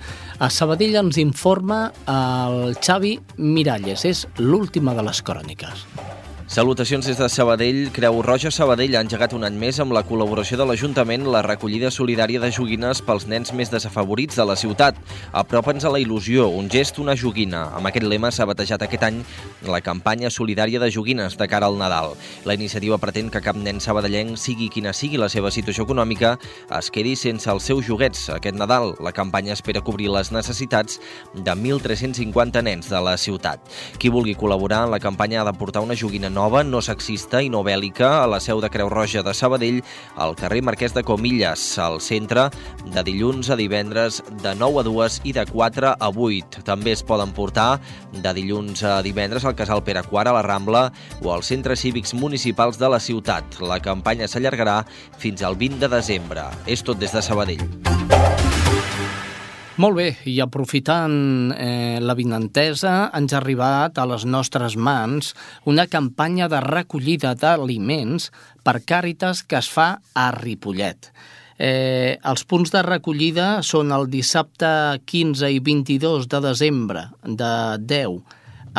[0.41, 4.05] A Sabadell ens informa el Xavi Miralles.
[4.09, 5.85] És l'última de les cròniques.
[6.55, 7.89] Salutacions des de Sabadell.
[7.91, 11.89] Creu Roja Sabadell ha engegat un any més amb la col·laboració de l'Ajuntament la recollida
[11.91, 14.95] solidària de joguines pels nens més desafavorits de la ciutat.
[15.35, 17.65] Apropa'ns a la il·lusió, un gest, una joguina.
[17.75, 19.17] Amb aquest lema s'ha batejat aquest any
[19.67, 22.15] la campanya solidària de joguines de cara al Nadal.
[22.47, 26.37] La iniciativa pretén que cap nen sabadellenc, sigui quina sigui la seva situació econòmica,
[26.79, 28.29] es quedi sense els seus joguets.
[28.31, 31.03] Aquest Nadal, la campanya espera cobrir les necessitats
[31.35, 33.59] de 1.350 nens de la ciutat.
[33.99, 37.49] Qui vulgui col·laborar en la campanya ha de portar una joguina nova, no sexista i
[37.49, 39.81] no bèl·lica a la seu de Creu Roja de Sabadell,
[40.15, 42.49] al carrer Marquès de Comilles, al centre,
[42.85, 46.61] de dilluns a divendres de 9 a 2 i de 4 a 8.
[46.63, 47.79] També es poden portar
[48.13, 50.91] de dilluns a divendres al Casal Pere Quart a la Rambla
[51.23, 53.59] o als centres cívics municipals de la ciutat.
[53.59, 54.83] La campanya s'allargarà
[55.17, 56.45] fins al 20 de desembre.
[56.67, 58.24] És tot des de Sabadell.
[59.75, 65.33] Molt bé, i aprofitant eh, la vinentesa, ens ha arribat a les nostres mans
[65.67, 68.29] una campanya de recollida d'aliments
[68.63, 71.09] per Càritas que es fa a Ripollet.
[71.59, 74.69] Eh, els punts de recollida són el dissabte
[75.11, 77.51] 15 i 22 de desembre de
[77.83, 78.15] 10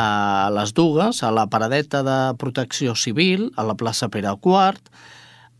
[0.01, 0.09] a
[0.57, 4.81] les dues, a la paradeta de protecció civil, a la plaça Pere IV,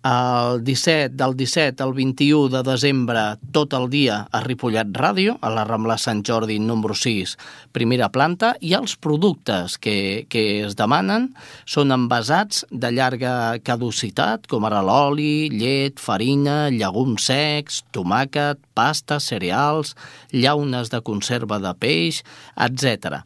[0.05, 5.49] el 17, del 17 al 21 de desembre, tot el dia a Ripollet Ràdio, a
[5.51, 7.35] la Rambla Sant Jordi número 6,
[7.75, 11.31] primera planta, i els productes que, que es demanen
[11.65, 19.95] són envasats de llarga caducitat, com ara l'oli, llet, farina, llegums secs, tomàquet, pasta, cereals,
[20.31, 22.23] llaunes de conserva de peix,
[22.55, 23.23] etc.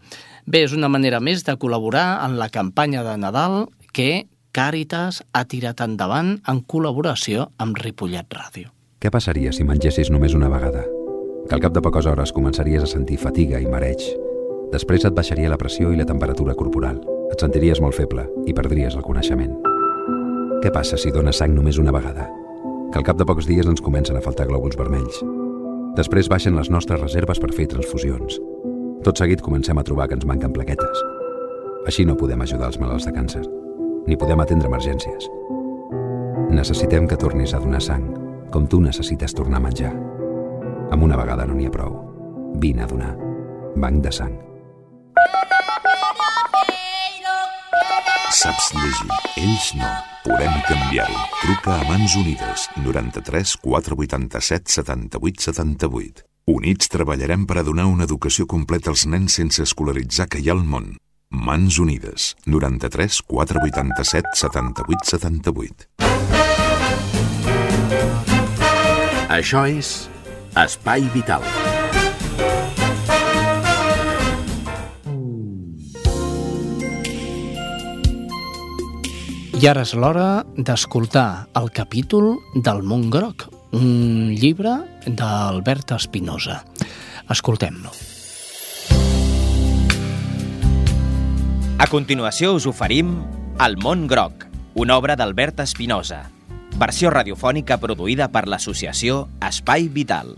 [0.47, 5.45] Bé, és una manera més de col·laborar en la campanya de Nadal que Càritas ha
[5.47, 8.67] tirat endavant en col·laboració amb Ripollet Ràdio.
[8.99, 10.81] Què passaria si mengessis només una vegada?
[11.47, 14.03] Que al cap de poques hores començaries a sentir fatiga i mareig.
[14.73, 16.99] Després et baixaria la pressió i la temperatura corporal.
[17.31, 19.55] Et sentiries molt feble i perdries el coneixement.
[20.59, 22.27] Què passa si dones sang només una vegada?
[22.91, 25.23] Que al cap de pocs dies ens comencen a faltar glòbuls vermells.
[25.95, 28.35] Després baixen les nostres reserves per fer transfusions.
[29.07, 31.07] Tot seguit comencem a trobar que ens manquen plaquetes.
[31.87, 33.47] Així no podem ajudar els malalts de càncer
[34.07, 35.29] ni podem atendre emergències.
[36.51, 38.07] Necessitem que tornis a donar sang,
[38.51, 39.91] com tu necessites tornar a menjar.
[40.91, 41.99] Amb una vegada no n'hi ha prou.
[42.59, 43.13] Vine a donar.
[43.75, 44.33] Banc de sang.
[48.41, 49.11] Saps llegir?
[49.37, 49.91] Ells no.
[50.25, 51.23] Podem canviar-ho.
[51.41, 56.25] Truca a Mans Unides 93 487 78 78.
[56.49, 60.57] Units treballarem per a donar una educació completa als nens sense escolaritzar que hi ha
[60.57, 60.95] al món.
[61.31, 65.87] Mans Unides, 93 487 78 78.
[69.31, 70.09] Això és
[70.59, 71.47] Espai Vital.
[79.55, 86.65] I ara és l'hora d'escoltar el capítol del Mont Groc, un llibre d'Albert Espinosa.
[87.31, 88.10] Escoltem-lo.
[91.81, 93.07] A continuació us oferim
[93.65, 94.43] El món groc,
[94.77, 96.19] una obra d'Albert Espinosa,
[96.77, 100.29] versió radiofònica produïda per l'associació Espai Vital.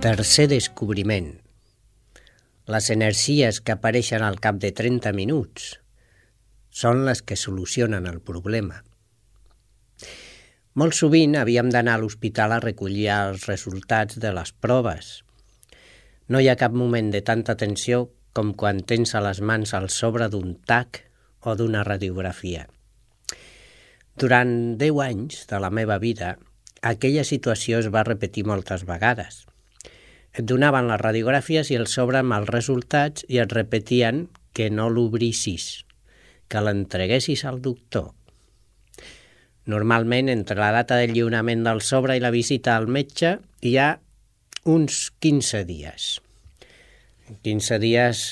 [0.00, 1.30] Tercer descobriment.
[2.72, 5.74] Les energies que apareixen al cap de 30 minuts
[6.72, 8.80] són les que solucionen el problema.
[10.72, 15.18] Molt sovint havíem d'anar a l'hospital a recollir els resultats de les proves–
[16.30, 18.04] no hi ha cap moment de tanta tensió
[18.38, 21.00] com quan tens a les mans el sobre d'un TAC
[21.42, 22.68] o d'una radiografia.
[24.14, 26.36] Durant 10 anys de la meva vida,
[26.86, 29.40] aquella situació es va repetir moltes vegades.
[30.30, 34.86] Et donaven les radiografies i el sobre amb els resultats i et repetien que no
[34.86, 35.82] l'obrissis,
[36.46, 38.12] que l'entreguessis al doctor.
[39.66, 43.34] Normalment, entre la data del lliurament del sobre i la visita al metge,
[43.66, 43.90] hi ha
[44.64, 46.20] uns 15 dies.
[47.42, 48.24] 15 dies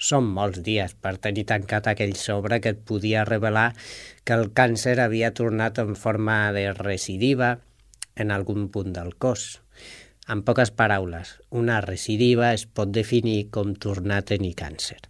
[0.00, 3.74] són molts dies per tenir tancat aquell sobre que et podia revelar
[4.24, 7.58] que el càncer havia tornat en forma de recidiva
[8.16, 9.60] en algun punt del cos.
[10.32, 15.00] En poques paraules, una recidiva es pot definir com tornar a tenir càncer.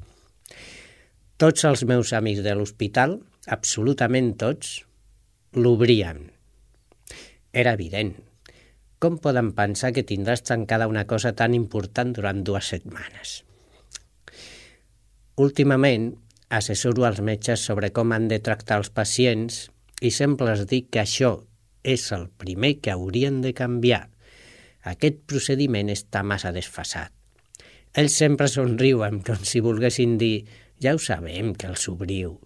[1.39, 4.81] Tots els meus amics de l'hospital, absolutament tots,
[5.55, 6.27] l'obrien.
[7.53, 8.30] Era evident.
[9.01, 13.31] Com poden pensar que tindràs tancada una cosa tan important durant dues setmanes?
[15.41, 16.11] Últimament,
[16.53, 19.63] assessoro als metges sobre com han de tractar els pacients
[20.05, 21.31] i sempre els dic que això
[21.81, 24.03] és el primer que haurien de canviar.
[24.93, 27.09] Aquest procediment està massa desfasat.
[27.97, 30.45] Ells sempre somriuen com si volguessin dir
[30.77, 32.37] ja ho sabem que el sobriu.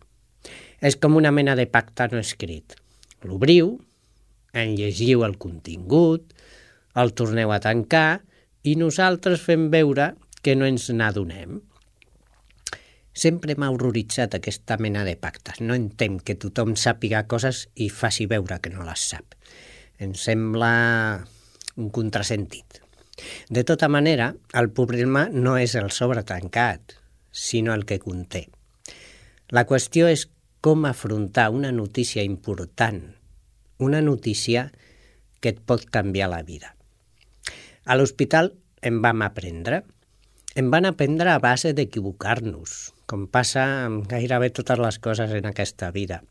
[0.79, 2.79] És com una mena de pacte no escrit.
[3.27, 3.75] L'obriu,
[4.55, 6.31] en llegiu el contingut,
[6.95, 8.23] el torneu a tancar
[8.65, 10.13] i nosaltres fem veure
[10.45, 11.61] que no ens n'adonem.
[13.15, 15.61] Sempre m'ha horroritzat aquesta mena de pactes.
[15.61, 19.37] No entenc que tothom sàpiga coses i faci veure que no les sap.
[20.03, 20.73] Em sembla
[21.79, 22.81] un contrasentit.
[23.49, 26.97] De tota manera, el problema no és el sobre tancat,
[27.31, 28.49] sinó el que conté.
[29.55, 30.27] La qüestió és
[30.65, 33.03] com afrontar una notícia important,
[33.79, 34.71] una notícia
[35.41, 36.75] que et pot canviar la vida.
[37.85, 39.83] A l'hospital em vam aprendre.
[40.57, 45.91] Em van aprendre a base d'equivocar-nos, com passa amb gairebé totes les coses en aquesta
[45.93, 46.23] vida.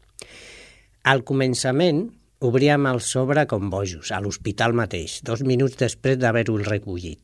[1.04, 2.08] Al començament,
[2.42, 7.22] obríem el sobre com bojos, a l'hospital mateix, dos minuts després d'haver-ho recollit.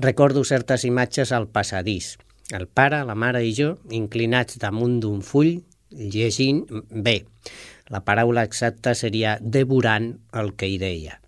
[0.00, 2.14] Recordo certes imatges al passadís.
[2.56, 5.58] El pare, la mare i jo, inclinats damunt d'un full,
[5.90, 7.20] llegint bé.
[7.92, 11.20] La paraula exacta seria devorant el que hi deia.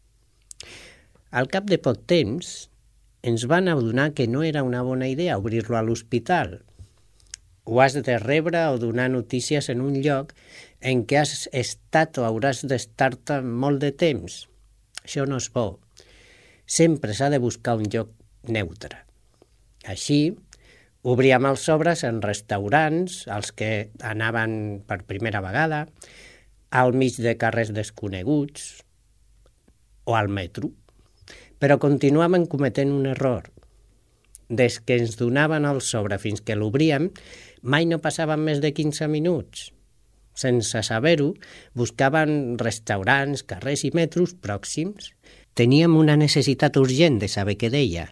[1.32, 2.50] Al cap de poc temps,
[3.24, 6.60] ens van adonar que no era una bona idea obrir-lo a l'hospital.
[7.64, 10.34] Ho has de rebre o donar notícies en un lloc
[10.80, 14.42] en què has estat o hauràs d'estar-te molt de temps.
[15.02, 15.80] Això no és bo.
[16.66, 18.12] Sempre s'ha de buscar un lloc
[18.46, 19.00] neutre.
[19.88, 20.34] Així,
[21.02, 23.70] Obríem els sobres en restaurants, els que
[24.06, 24.52] anaven
[24.86, 25.80] per primera vegada,
[26.70, 28.68] al mig de carrers desconeguts
[30.06, 30.70] o al metro.
[31.62, 33.44] Però continuàvem cometent un error.
[34.50, 37.12] Des que ens donaven el sobre fins que l'obríem,
[37.62, 39.68] mai no passaven més de 15 minuts.
[40.34, 41.28] Sense saber-ho,
[41.78, 45.12] buscaven restaurants, carrers i metros pròxims.
[45.54, 48.08] Teníem una necessitat urgent de saber què deia,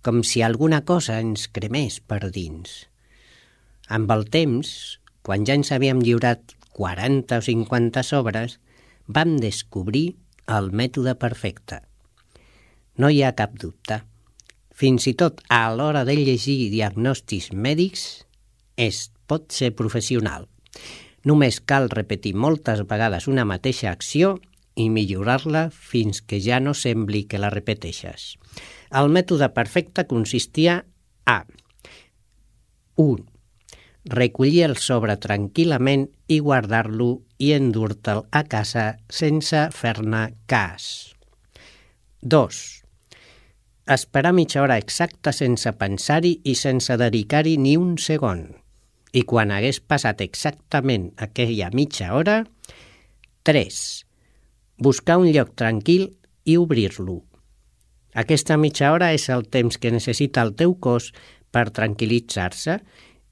[0.00, 2.86] com si alguna cosa ens cremés per dins.
[3.92, 4.70] Amb el temps,
[5.26, 8.56] quan ja ens havíem lliurat 40 o 50 sobres,
[9.04, 10.06] vam descobrir
[10.48, 11.82] el mètode perfecte.
[12.98, 14.00] No hi ha cap dubte.
[14.74, 18.04] Fins i tot a l'hora de llegir diagnòstics mèdics
[18.78, 20.48] es pot ser professional.
[21.26, 24.36] Només cal repetir moltes vegades una mateixa acció
[24.78, 28.36] i millorar-la fins que ja no sembli que la repeteixes.
[28.90, 30.80] El mètode perfecte consistia
[31.26, 31.42] a
[32.96, 33.26] 1.
[34.14, 41.14] Recollir el sobre tranquil·lament i guardar-lo i endur-te'l a casa sense fer-ne cas.
[42.22, 42.77] 2.
[43.88, 48.42] Esperar mitja hora exacta sense pensar-hi i sense dedicar-hi ni un segon.
[49.16, 52.42] I quan hagués passat exactament aquella mitja hora,
[53.48, 53.80] 3.
[54.84, 56.04] Buscar un lloc tranquil
[56.44, 57.22] i obrir-lo.
[58.12, 61.14] Aquesta mitja hora és el temps que necessita el teu cos
[61.48, 62.76] per tranquil·litzar-se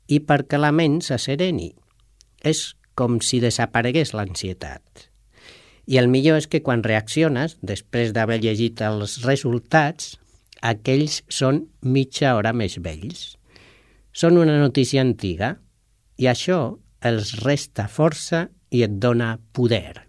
[0.09, 1.75] i perquè la ment s'assereni.
[2.41, 5.11] És com si desaparegués l'ansietat.
[5.85, 10.17] I el millor és que quan reacciones, després d'haver llegit els resultats,
[10.63, 13.37] aquells són mitja hora més vells.
[14.13, 15.55] Són una notícia antiga
[16.17, 16.61] i això
[17.05, 20.03] els resta força i et dona poder.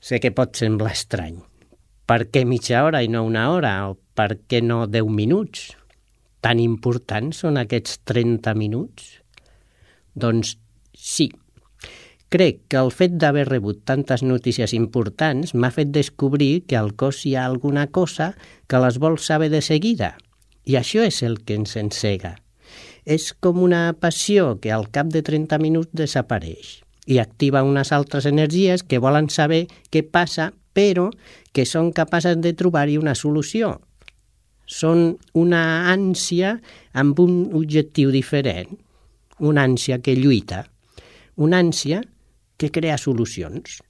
[0.00, 1.40] Sé que pot semblar estrany,
[2.06, 3.72] per què mitja hora i no una hora?
[3.90, 5.72] O per què no 10 minuts?
[6.44, 9.08] Tan importants són aquests 30 minuts?
[10.14, 10.54] Doncs
[10.94, 11.26] sí.
[12.36, 17.22] Crec que el fet d'haver rebut tantes notícies importants m'ha fet descobrir que al cos
[17.24, 18.34] hi ha alguna cosa
[18.68, 20.10] que les vol saber de seguida.
[20.68, 22.34] I això és el que ens encega.
[23.08, 28.28] És com una passió que al cap de 30 minuts desapareix i activa unes altres
[28.28, 31.06] energies que volen saber què passa, però
[31.56, 33.78] que són capaces de trobar-hi una solució.
[34.66, 35.62] Són una
[35.94, 36.58] ànsia
[36.92, 38.76] amb un objectiu diferent,
[39.40, 40.66] una ànsia que lluita,
[41.40, 42.02] una ànsia
[42.56, 43.80] que crea solucions.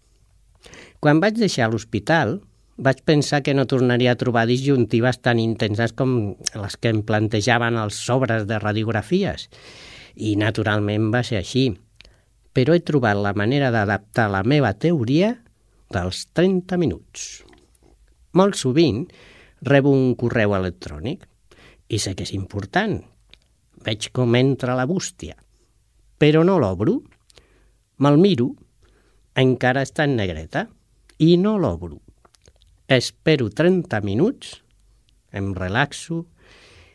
[1.01, 2.41] Quan vaig deixar l'hospital,
[2.77, 7.79] vaig pensar que no tornaria a trobar disjuntives tan intenses com les que em plantejaven
[7.81, 9.49] els sobres de radiografies.
[10.17, 11.71] I naturalment va ser així.
[12.57, 15.35] Però he trobat la manera d'adaptar la meva teoria
[15.93, 17.27] dels 30 minuts.
[18.37, 19.05] Molt sovint
[19.65, 21.25] rebo un correu electrònic
[21.89, 22.99] i sé que és important.
[23.87, 25.37] Veig com entra la bústia.
[26.19, 27.01] Però no l'obro.
[27.99, 28.51] Me'l miro.
[29.37, 30.67] Encara està en negreta.
[31.19, 32.01] I no l'obro.
[32.93, 34.61] Espero 30 minuts,
[35.33, 36.27] em relaxo,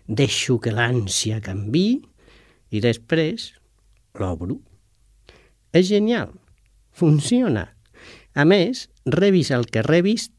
[0.08, 2.00] deixo que l'ànsia canvi
[2.72, 3.50] i després
[4.20, 4.62] l'obro.
[5.74, 6.32] És genial,
[6.96, 7.66] funciona.
[8.34, 10.30] A més, rebis el que rebis,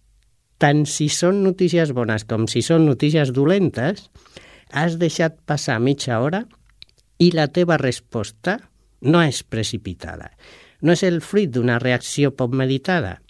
[0.63, 4.09] tant si són notícies bones com si són notícies dolentes,
[4.73, 6.47] has deixat passar mitja hora
[7.21, 8.57] i la teva resposta
[9.03, 10.33] no és precipitada.
[10.83, 13.21] No és el fruit d'una reacció poc meditada,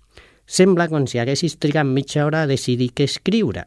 [0.52, 3.64] Sembla com si haguessis trigat mitja hora a decidir què escriure.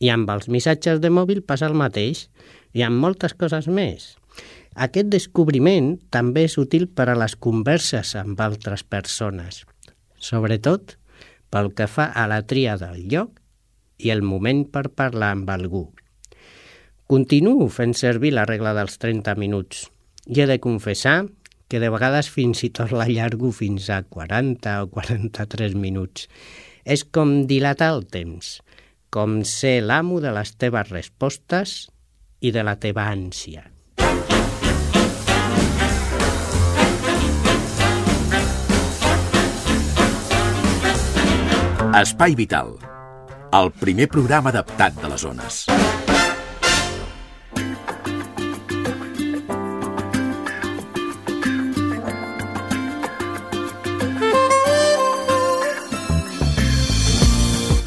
[0.00, 2.26] I amb els missatges de mòbil passa el mateix,
[2.72, 4.14] i amb moltes coses més.
[4.86, 9.64] Aquest descobriment també és útil per a les converses amb altres persones,
[10.16, 10.96] sobretot
[11.52, 13.40] pel que fa a la tria del lloc
[13.96, 15.86] i el moment per parlar amb algú.
[17.08, 19.86] Continuo fent servir la regla dels 30 minuts
[20.26, 21.24] i he de confessar
[21.68, 26.26] que de vegades fins i tot l'allargo fins a 40 o 43 minuts.
[26.84, 28.60] És com dilatar el temps,
[29.10, 31.86] com ser l'amo de les teves respostes
[32.40, 33.66] i de la teva ànsia.
[41.96, 42.74] Espai Vital,
[43.56, 45.62] el primer programa adaptat de les zones.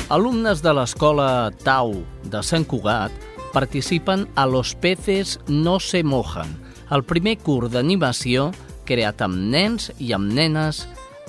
[0.09, 1.91] Alumnes de l'escola Tau
[2.33, 3.13] de Sant Cugat
[3.53, 6.49] participen a Los peces no se mojan,
[6.89, 8.47] el primer curs d'animació
[8.89, 10.79] creat amb nens i amb nenes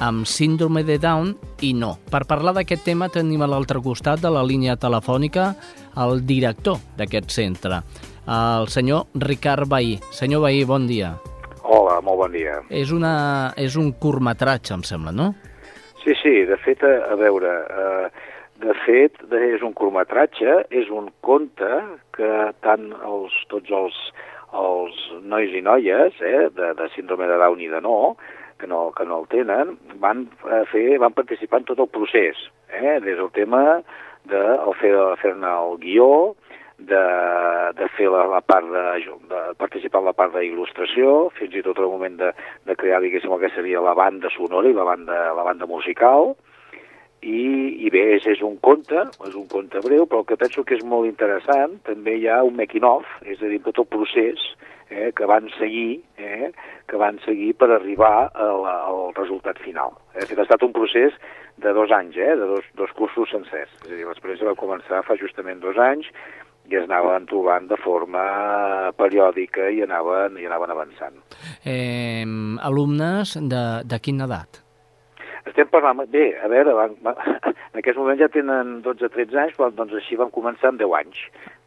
[0.01, 1.91] amb síndrome de Down i no.
[2.09, 5.51] Per parlar d'aquest tema tenim a l'altre costat de la línia telefònica
[6.01, 7.83] el director d'aquest centre,
[8.25, 9.99] el senyor Ricard Bahí.
[10.09, 11.19] Senyor Bahí, bon dia.
[11.69, 12.63] Hola, molt bon dia.
[12.73, 15.35] És, una, és un curtmetratge, em sembla, no?
[16.01, 18.29] Sí, sí, de fet, a, a veure, eh,
[18.61, 21.71] de fet, és un curtmetratge, és un conte
[22.17, 22.33] que
[22.65, 23.97] tant els, tots els,
[24.57, 28.17] els nois i noies eh, de, de síndrome de Down i de no,
[28.61, 32.41] que no, que no el tenen, van, eh, fer, van participar en tot el procés,
[32.69, 33.81] eh, des del tema
[34.29, 34.93] de el fer,
[35.23, 36.11] fer-ne el guió,
[36.81, 37.01] de,
[37.77, 38.85] de fer la, la part de,
[39.29, 42.31] de participar en la part d'il·lustració, fins i tot el moment de,
[42.69, 46.35] de crear, diguéssim, el que seria la banda sonora i la banda, la banda musical,
[47.21, 47.41] i,
[47.85, 50.79] i bé, és, és un conte, és un conte breu, però el que penso que
[50.79, 54.47] és molt interessant, també hi ha un making-of, és a dir, tot el procés
[54.89, 56.51] eh, que van seguir, eh,
[56.89, 59.93] que van seguir per arribar al, al resultat final.
[60.15, 61.17] Eh, ha estat un procés
[61.61, 63.73] de dos anys, eh, de dos, dos cursos sencers.
[63.85, 66.09] És a dir, l'experiència va començar fa justament dos anys
[66.71, 68.25] i es anaven trobant de forma
[68.97, 71.21] periòdica i anaven, i anaven avançant.
[71.67, 72.25] Eh,
[72.65, 74.63] alumnes de, de quina edat?
[75.51, 76.05] Estem parlant...
[76.11, 77.19] Bé, a veure, van, van,
[77.73, 81.25] en aquest moment ja tenen 12-13 anys, però doncs així van començar amb 10 anys.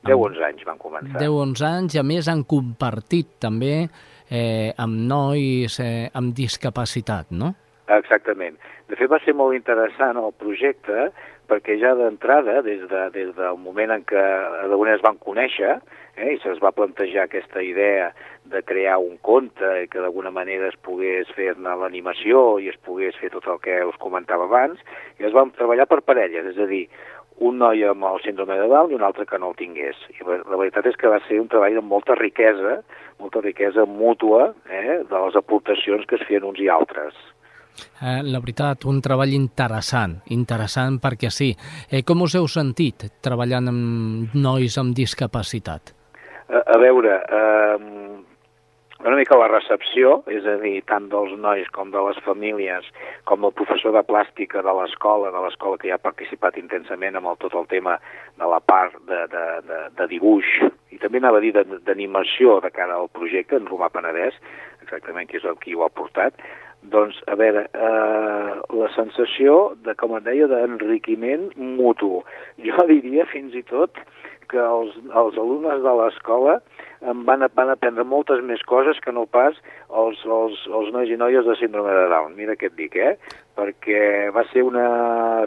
[0.07, 1.19] 10-11 anys van començar.
[1.19, 7.53] 10-11 anys, i a més han compartit també eh, amb nois eh, amb discapacitat, no?
[7.91, 8.57] Exactament.
[8.89, 11.09] De fet, va ser molt interessant el projecte
[11.51, 14.23] perquè ja d'entrada, des, de, des del moment en què
[14.69, 15.75] d'alguna es van conèixer,
[16.18, 18.11] eh, i se'ls va plantejar aquesta idea
[18.45, 23.32] de crear un conte que d'alguna manera es pogués fer-ne l'animació i es pogués fer
[23.34, 24.80] tot el que us comentava abans,
[25.20, 26.86] i es van treballar per parelles, és a dir,
[27.41, 29.97] un noi amb el síndrome de Down i un altre que no el tingués.
[30.14, 32.82] I la, veritat és que va ser un treball amb molta riquesa,
[33.20, 37.18] molta riquesa mútua eh, de les aportacions que es feien uns i altres.
[37.74, 41.49] Eh, la veritat, un treball interessant, interessant perquè sí.
[41.89, 45.95] Eh, com us heu sentit treballant amb nois amb discapacitat?
[46.49, 47.77] A, veure, eh,
[49.03, 52.85] una mica la recepció, és a dir, tant dels nois com de les famílies,
[53.27, 57.31] com el professor de plàstica de l'escola, de l'escola que ja ha participat intensament amb
[57.31, 57.97] el, tot el tema
[58.39, 60.47] de la part de, de, de, de dibuix,
[60.95, 64.39] i també anava a dir d'animació de, cara al projecte, en Romà Penedès,
[64.83, 66.39] exactament, que és el qui ho ha portat,
[66.83, 72.21] doncs, a veure, eh, la sensació de, com et deia, d'enriquiment mutu.
[72.63, 73.99] Jo diria fins i tot
[74.54, 76.60] que els, els alumnes de l'escola
[77.10, 79.58] em van, van aprendre moltes més coses que no pas
[79.89, 82.38] els, els, els nois i noies de síndrome de Down.
[82.38, 83.18] Mira què et dic, eh?
[83.60, 84.88] Perquè va ser una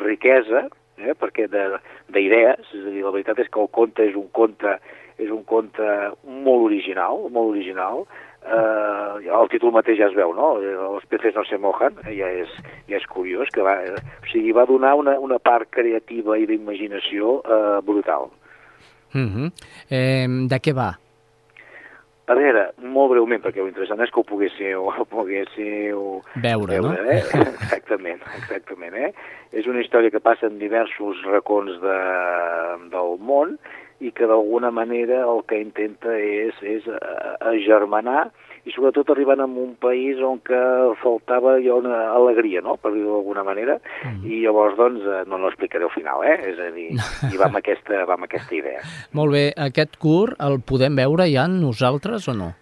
[0.03, 0.67] riquesa,
[0.99, 1.17] eh?
[1.17, 4.77] perquè d'idees, és a dir, la veritat és que el conte és un conte,
[5.17, 5.91] és un conte
[6.25, 8.05] molt original, molt original,
[8.47, 10.57] eh, el títol mateix ja es veu, no?
[10.61, 12.53] Els peces no se mojan, eh, ja és,
[12.91, 17.41] ja és curiós, que va, o sigui, va donar una, una part creativa i d'imaginació
[17.45, 18.31] eh, brutal.
[19.17, 19.51] Uh -huh.
[19.89, 20.93] eh, de què va?
[22.27, 26.01] A veure, molt breument, perquè l'interessant és que ho poguéssiu, ho poguéssiu
[26.43, 27.11] veure, veure no?
[27.13, 27.21] Eh?
[27.63, 28.97] Exactament, exactament.
[28.99, 29.13] Eh?
[29.53, 31.99] És una història que passa en diversos racons de,
[32.91, 33.55] del món
[34.03, 36.99] i que d'alguna manera el que intenta és, és eh,
[37.53, 38.33] agermanar
[38.67, 40.59] i sobretot arribant a un país on que
[41.03, 44.27] faltava ja una alegria, no?, per dir-ho d'alguna manera, mm.
[44.27, 46.91] i llavors, doncs, eh, no no explicaré al final, eh?, és a dir,
[47.33, 48.83] i va amb aquesta, va amb aquesta idea.
[49.15, 52.53] Molt bé, aquest curt el podem veure ja nosaltres o no?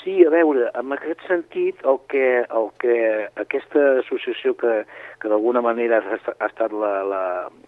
[0.00, 2.96] Sí, a veure, en aquest sentit, el que, el que
[3.42, 4.80] aquesta associació que,
[5.20, 7.24] que d'alguna manera ha, ha estat la, la,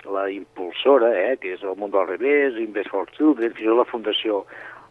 [0.08, 3.82] la impulsora, eh, que és el món del revés, Invest for Children, fins i tot
[3.82, 4.40] la Fundació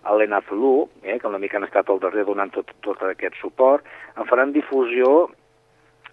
[0.03, 3.85] a l'ENAFLU, eh, que una mica han estat al darrere donant tot, tot aquest suport,
[4.17, 5.29] en faran difusió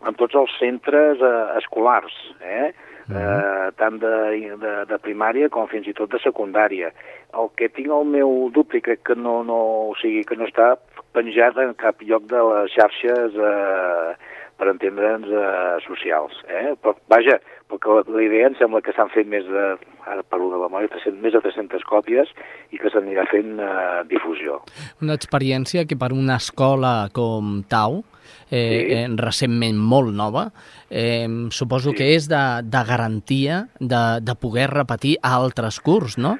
[0.06, 2.72] en tots els centres eh, escolars, eh?
[3.08, 3.68] Uh -huh.
[3.68, 4.16] eh, tant de,
[4.60, 6.92] de, de primària com fins i tot de secundària.
[7.32, 10.76] El que tinc al meu dubte crec que no, no, o sigui, que no està
[11.12, 14.14] penjat en cap lloc de les xarxes eh,
[14.58, 16.34] per entendre'ns eh, socials.
[16.50, 16.74] Eh?
[16.82, 17.38] Però, vaja,
[17.70, 19.64] perquè la idea em sembla que s'han fet més de,
[20.08, 22.32] ara parlo de memòria, 300, més de 300 còpies
[22.74, 24.60] i que s'anirà fent eh, difusió.
[25.04, 28.02] Una experiència que per una escola com Tau,
[28.50, 28.82] eh, sí.
[28.98, 30.48] eh, recentment molt nova,
[30.90, 32.00] eh, suposo sí.
[32.00, 36.38] que és de, de garantia de, de poder repetir altres curs, no?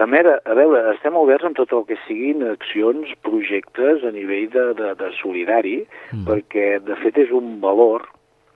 [0.00, 4.48] A veure, a veure, estem oberts en tot el que siguin accions, projectes a nivell
[4.54, 5.82] de, de, de solidari,
[6.14, 6.24] mm.
[6.24, 8.06] perquè de fet és un valor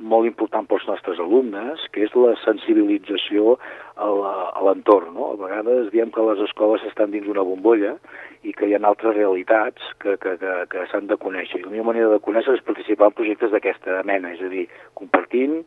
[0.00, 3.58] molt important pels nostres alumnes, que és la sensibilització
[3.94, 5.12] a l'entorn.
[5.14, 5.30] No?
[5.34, 7.94] A vegades diem que les escoles estan dins una bombolla
[8.42, 11.60] i que hi ha altres realitats que, que, que, que s'han de conèixer.
[11.60, 14.66] I la meva manera de conèixer és participar en projectes d'aquesta mena, és a dir,
[14.98, 15.60] compartint,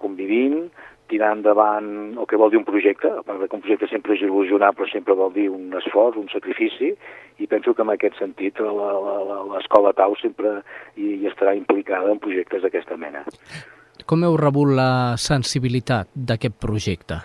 [0.00, 0.68] convivint,
[1.10, 4.88] tirar endavant el que vol dir un projecte, que un projecte sempre és il·lusionar, però
[4.90, 6.92] sempre vol dir un esforç, un sacrifici,
[7.38, 10.58] i penso que en aquest sentit l'escola Tau sempre
[10.96, 13.24] hi, hi estarà implicada en projectes d'aquesta mena.
[14.06, 17.22] Com heu rebut la sensibilitat d'aquest projecte?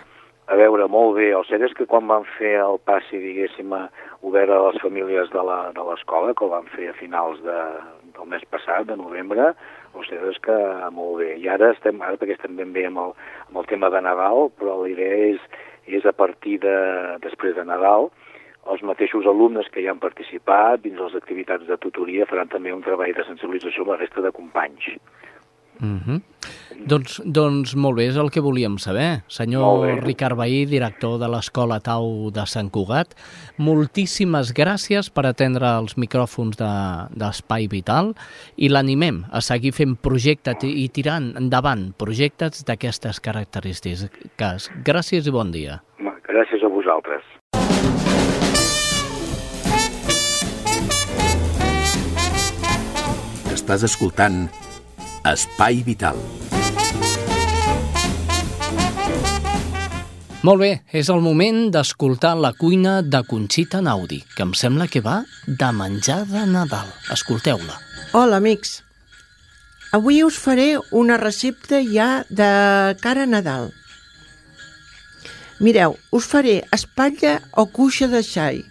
[0.52, 1.30] A veure, molt bé.
[1.32, 3.72] El cert és que quan van fer el passi, diguéssim,
[4.26, 7.58] obert a les famílies de l'escola, que el van fer a finals de,
[8.22, 9.52] del mes passat, de novembre,
[9.92, 10.56] o sigui, és que
[10.94, 11.34] molt bé.
[11.42, 13.14] I ara estem, ara perquè estem ben bé amb el,
[13.50, 15.42] amb el tema de Nadal, però la idea és,
[15.90, 16.76] és a partir de,
[17.24, 18.10] després de Nadal,
[18.72, 22.84] els mateixos alumnes que hi han participat dins les activitats de tutoria faran també un
[22.86, 24.92] treball de sensibilització amb la resta de companys.
[25.80, 26.20] Mm -hmm.
[26.86, 29.22] doncs, doncs molt bé, és el que volíem saber.
[29.28, 33.14] Senyor Ricard Bahí, director de l'Escola Tau de Sant Cugat,
[33.56, 38.14] moltíssimes gràcies per atendre els micròfons d'Espai de, Vital
[38.56, 44.70] i l'animem a seguir fent projectes i tirant endavant projectes d'aquestes característiques.
[44.84, 45.82] Gràcies i bon dia.
[46.32, 47.22] Gràcies a vosaltres.
[53.52, 54.48] Estàs escoltant
[55.22, 56.16] Espai Vital.
[60.42, 65.02] Molt bé, és el moment d'escoltar la cuina de Conxita Naudi, que em sembla que
[65.04, 66.90] va de menjar de Nadal.
[67.14, 67.78] Escolteu-la.
[68.18, 68.80] Hola, amics.
[69.94, 72.50] Avui us faré una recepta ja de
[72.98, 73.70] cara a Nadal.
[75.62, 78.64] Mireu, us faré espatlla o cuixa de xai.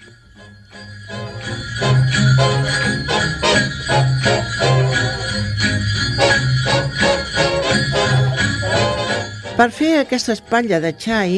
[9.62, 11.34] Per fer aquesta espatlla de xai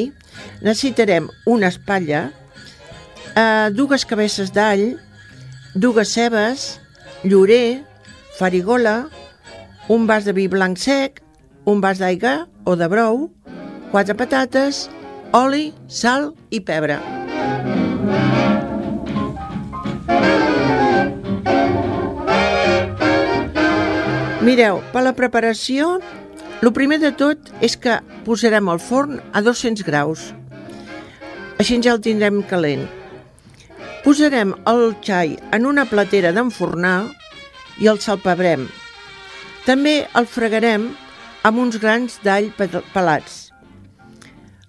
[0.64, 2.22] necessitarem una espatlla,
[3.36, 4.94] eh, dues cabeces d'all,
[5.76, 6.80] dues cebes,
[7.28, 7.84] llorer,
[8.38, 9.10] farigola,
[9.90, 11.20] un vas de vi blanc sec,
[11.68, 13.28] un vas d'aigua o de brou,
[13.92, 14.86] quatre patates,
[15.36, 17.02] oli, sal i pebre.
[24.48, 25.98] Mireu, per la preparació,
[26.64, 30.30] el primer de tot és que posarem el forn a 200 graus.
[31.60, 32.86] Així ja el tindrem calent.
[34.06, 37.10] Posarem el xai en una platera d'enfornar
[37.84, 38.70] i el salpebrem.
[39.68, 40.88] També el fregarem
[41.44, 42.48] amb uns grans d'all
[42.96, 43.52] pelats.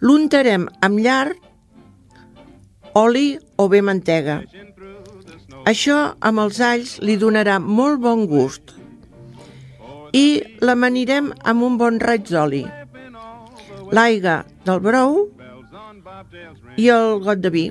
[0.03, 1.39] L'untarem amb llarg,
[2.99, 4.41] oli o bé mantega.
[5.63, 8.75] Això amb els alls li donarà molt bon gust
[10.15, 10.27] i
[10.63, 12.63] l'amanirem amb un bon raig d'oli.
[13.95, 15.17] L'aigua del brou
[16.79, 17.65] i el got de vi.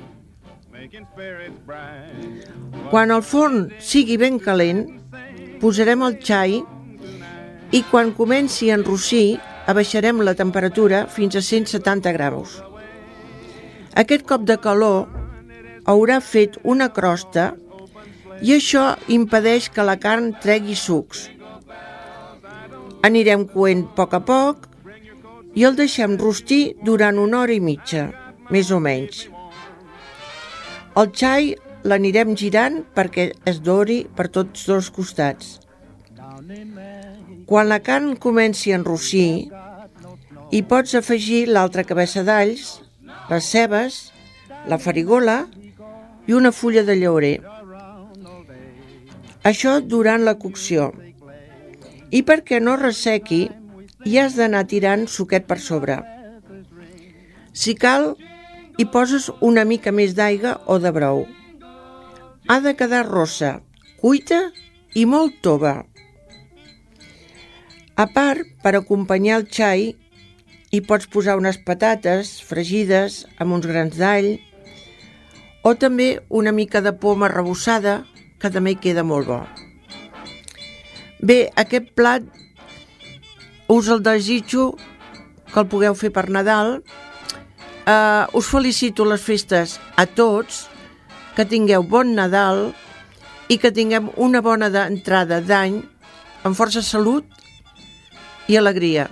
[2.90, 4.84] Quan el forn sigui ben calent,
[5.62, 6.60] posarem el xai
[7.72, 12.60] i quan comenci a enrossir, abaixarem la temperatura fins a 170 graus.
[13.96, 15.06] Aquest cop de calor
[15.88, 17.54] haurà fet una crosta
[18.44, 21.30] i això impedeix que la carn tregui sucs.
[23.04, 24.68] Anirem coent a poc a poc
[25.54, 28.06] i el deixem rostir durant una hora i mitja,
[28.50, 29.26] més o menys.
[30.96, 31.52] El xai
[31.84, 35.58] l'anirem girant perquè es dori per tots dos costats.
[37.46, 39.50] Quan la carn comenci a enrossir,
[40.50, 42.78] hi pots afegir l'altra cabeça d'alls,
[43.30, 44.00] les cebes,
[44.70, 45.42] la farigola
[46.26, 47.36] i una fulla de llaurer.
[49.44, 50.92] Això durant la cocció.
[52.14, 53.42] I perquè no ressequi,
[54.06, 55.98] hi has d'anar tirant suquet per sobre.
[57.52, 58.12] Si cal,
[58.78, 61.24] hi poses una mica més d'aigua o de brou.
[62.46, 63.56] Ha de quedar rossa,
[64.02, 64.40] cuita
[64.94, 65.74] i molt tova.
[67.96, 69.92] A part, per acompanyar el xai,
[70.74, 74.34] hi pots posar unes patates fregides amb uns grans d'all
[75.62, 78.02] o també una mica de poma arrebossada,
[78.38, 79.38] que també queda molt bo.
[81.20, 82.24] Bé, aquest plat
[83.68, 84.74] us el desitjo
[85.52, 86.80] que el pugueu fer per Nadal.
[87.84, 90.64] Uh, us felicito les festes a tots,
[91.36, 92.70] que tingueu bon Nadal
[93.50, 95.82] i que tinguem una bona entrada d'any
[96.44, 97.26] amb força salut
[98.48, 99.08] i alegria.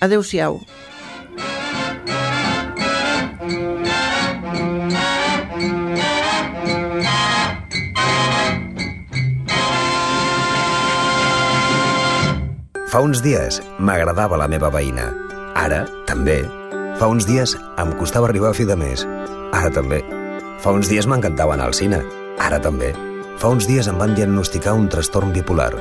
[0.00, 0.60] Adéu-siau.
[12.86, 15.08] Fa uns dies m'agradava la meva veïna.
[15.58, 16.44] Ara, també.
[17.00, 19.02] Fa uns dies em costava arribar a fi de mes.
[19.50, 19.98] Ara també.
[20.62, 21.98] Fa uns dies m'encantava anar al cine.
[22.38, 22.92] Ara també.
[23.42, 25.72] Fa uns dies em van diagnosticar un trastorn bipolar.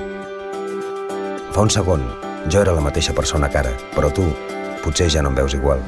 [1.54, 2.04] Fa un segon,
[2.50, 4.26] jo era la mateixa persona que ara, però tu
[4.84, 5.86] potser ja no em veus igual.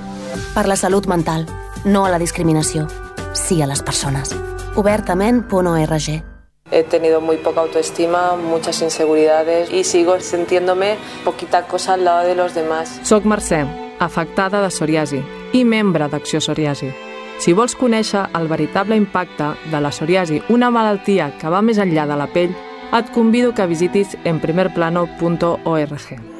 [0.54, 1.50] Per la salut mental,
[1.84, 2.88] no a la discriminació.
[3.34, 4.38] Sí a les persones.
[4.78, 6.37] Obertament.org
[6.72, 12.36] He tenido muy poca autoestima, muchas inseguridades y sigo sintiéndome poquita cosa al lado de
[12.36, 13.00] los demás.
[13.04, 13.66] Soc Mercè,
[14.00, 16.92] afectada de psoriasi i membre d'Acció Psoriasi.
[17.40, 22.08] Si vols conèixer el veritable impacte de la psoriasi, una malaltia que va més enllà
[22.10, 22.56] de la pell,
[22.98, 26.37] et convido que visitis enprimerplano.org.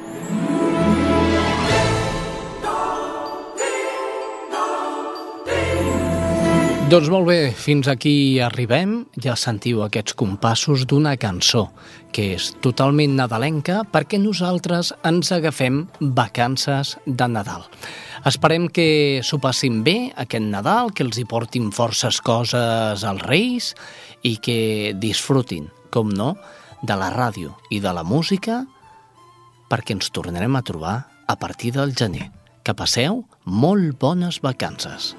[6.88, 9.02] Doncs molt bé, fins aquí arribem.
[9.20, 11.66] Ja sentiu aquests compassos d'una cançó
[12.16, 17.66] que és totalment nadalenca perquè nosaltres ens agafem vacances de Nadal.
[18.24, 23.74] Esperem que s'ho passin bé aquest Nadal, que els hi portin forces coses als Reis
[24.24, 26.38] i que disfrutin, com no,
[26.80, 28.62] de la ràdio i de la música
[29.68, 32.30] perquè ens tornarem a trobar a partir del gener.
[32.64, 35.12] Que passeu molt bones vacances.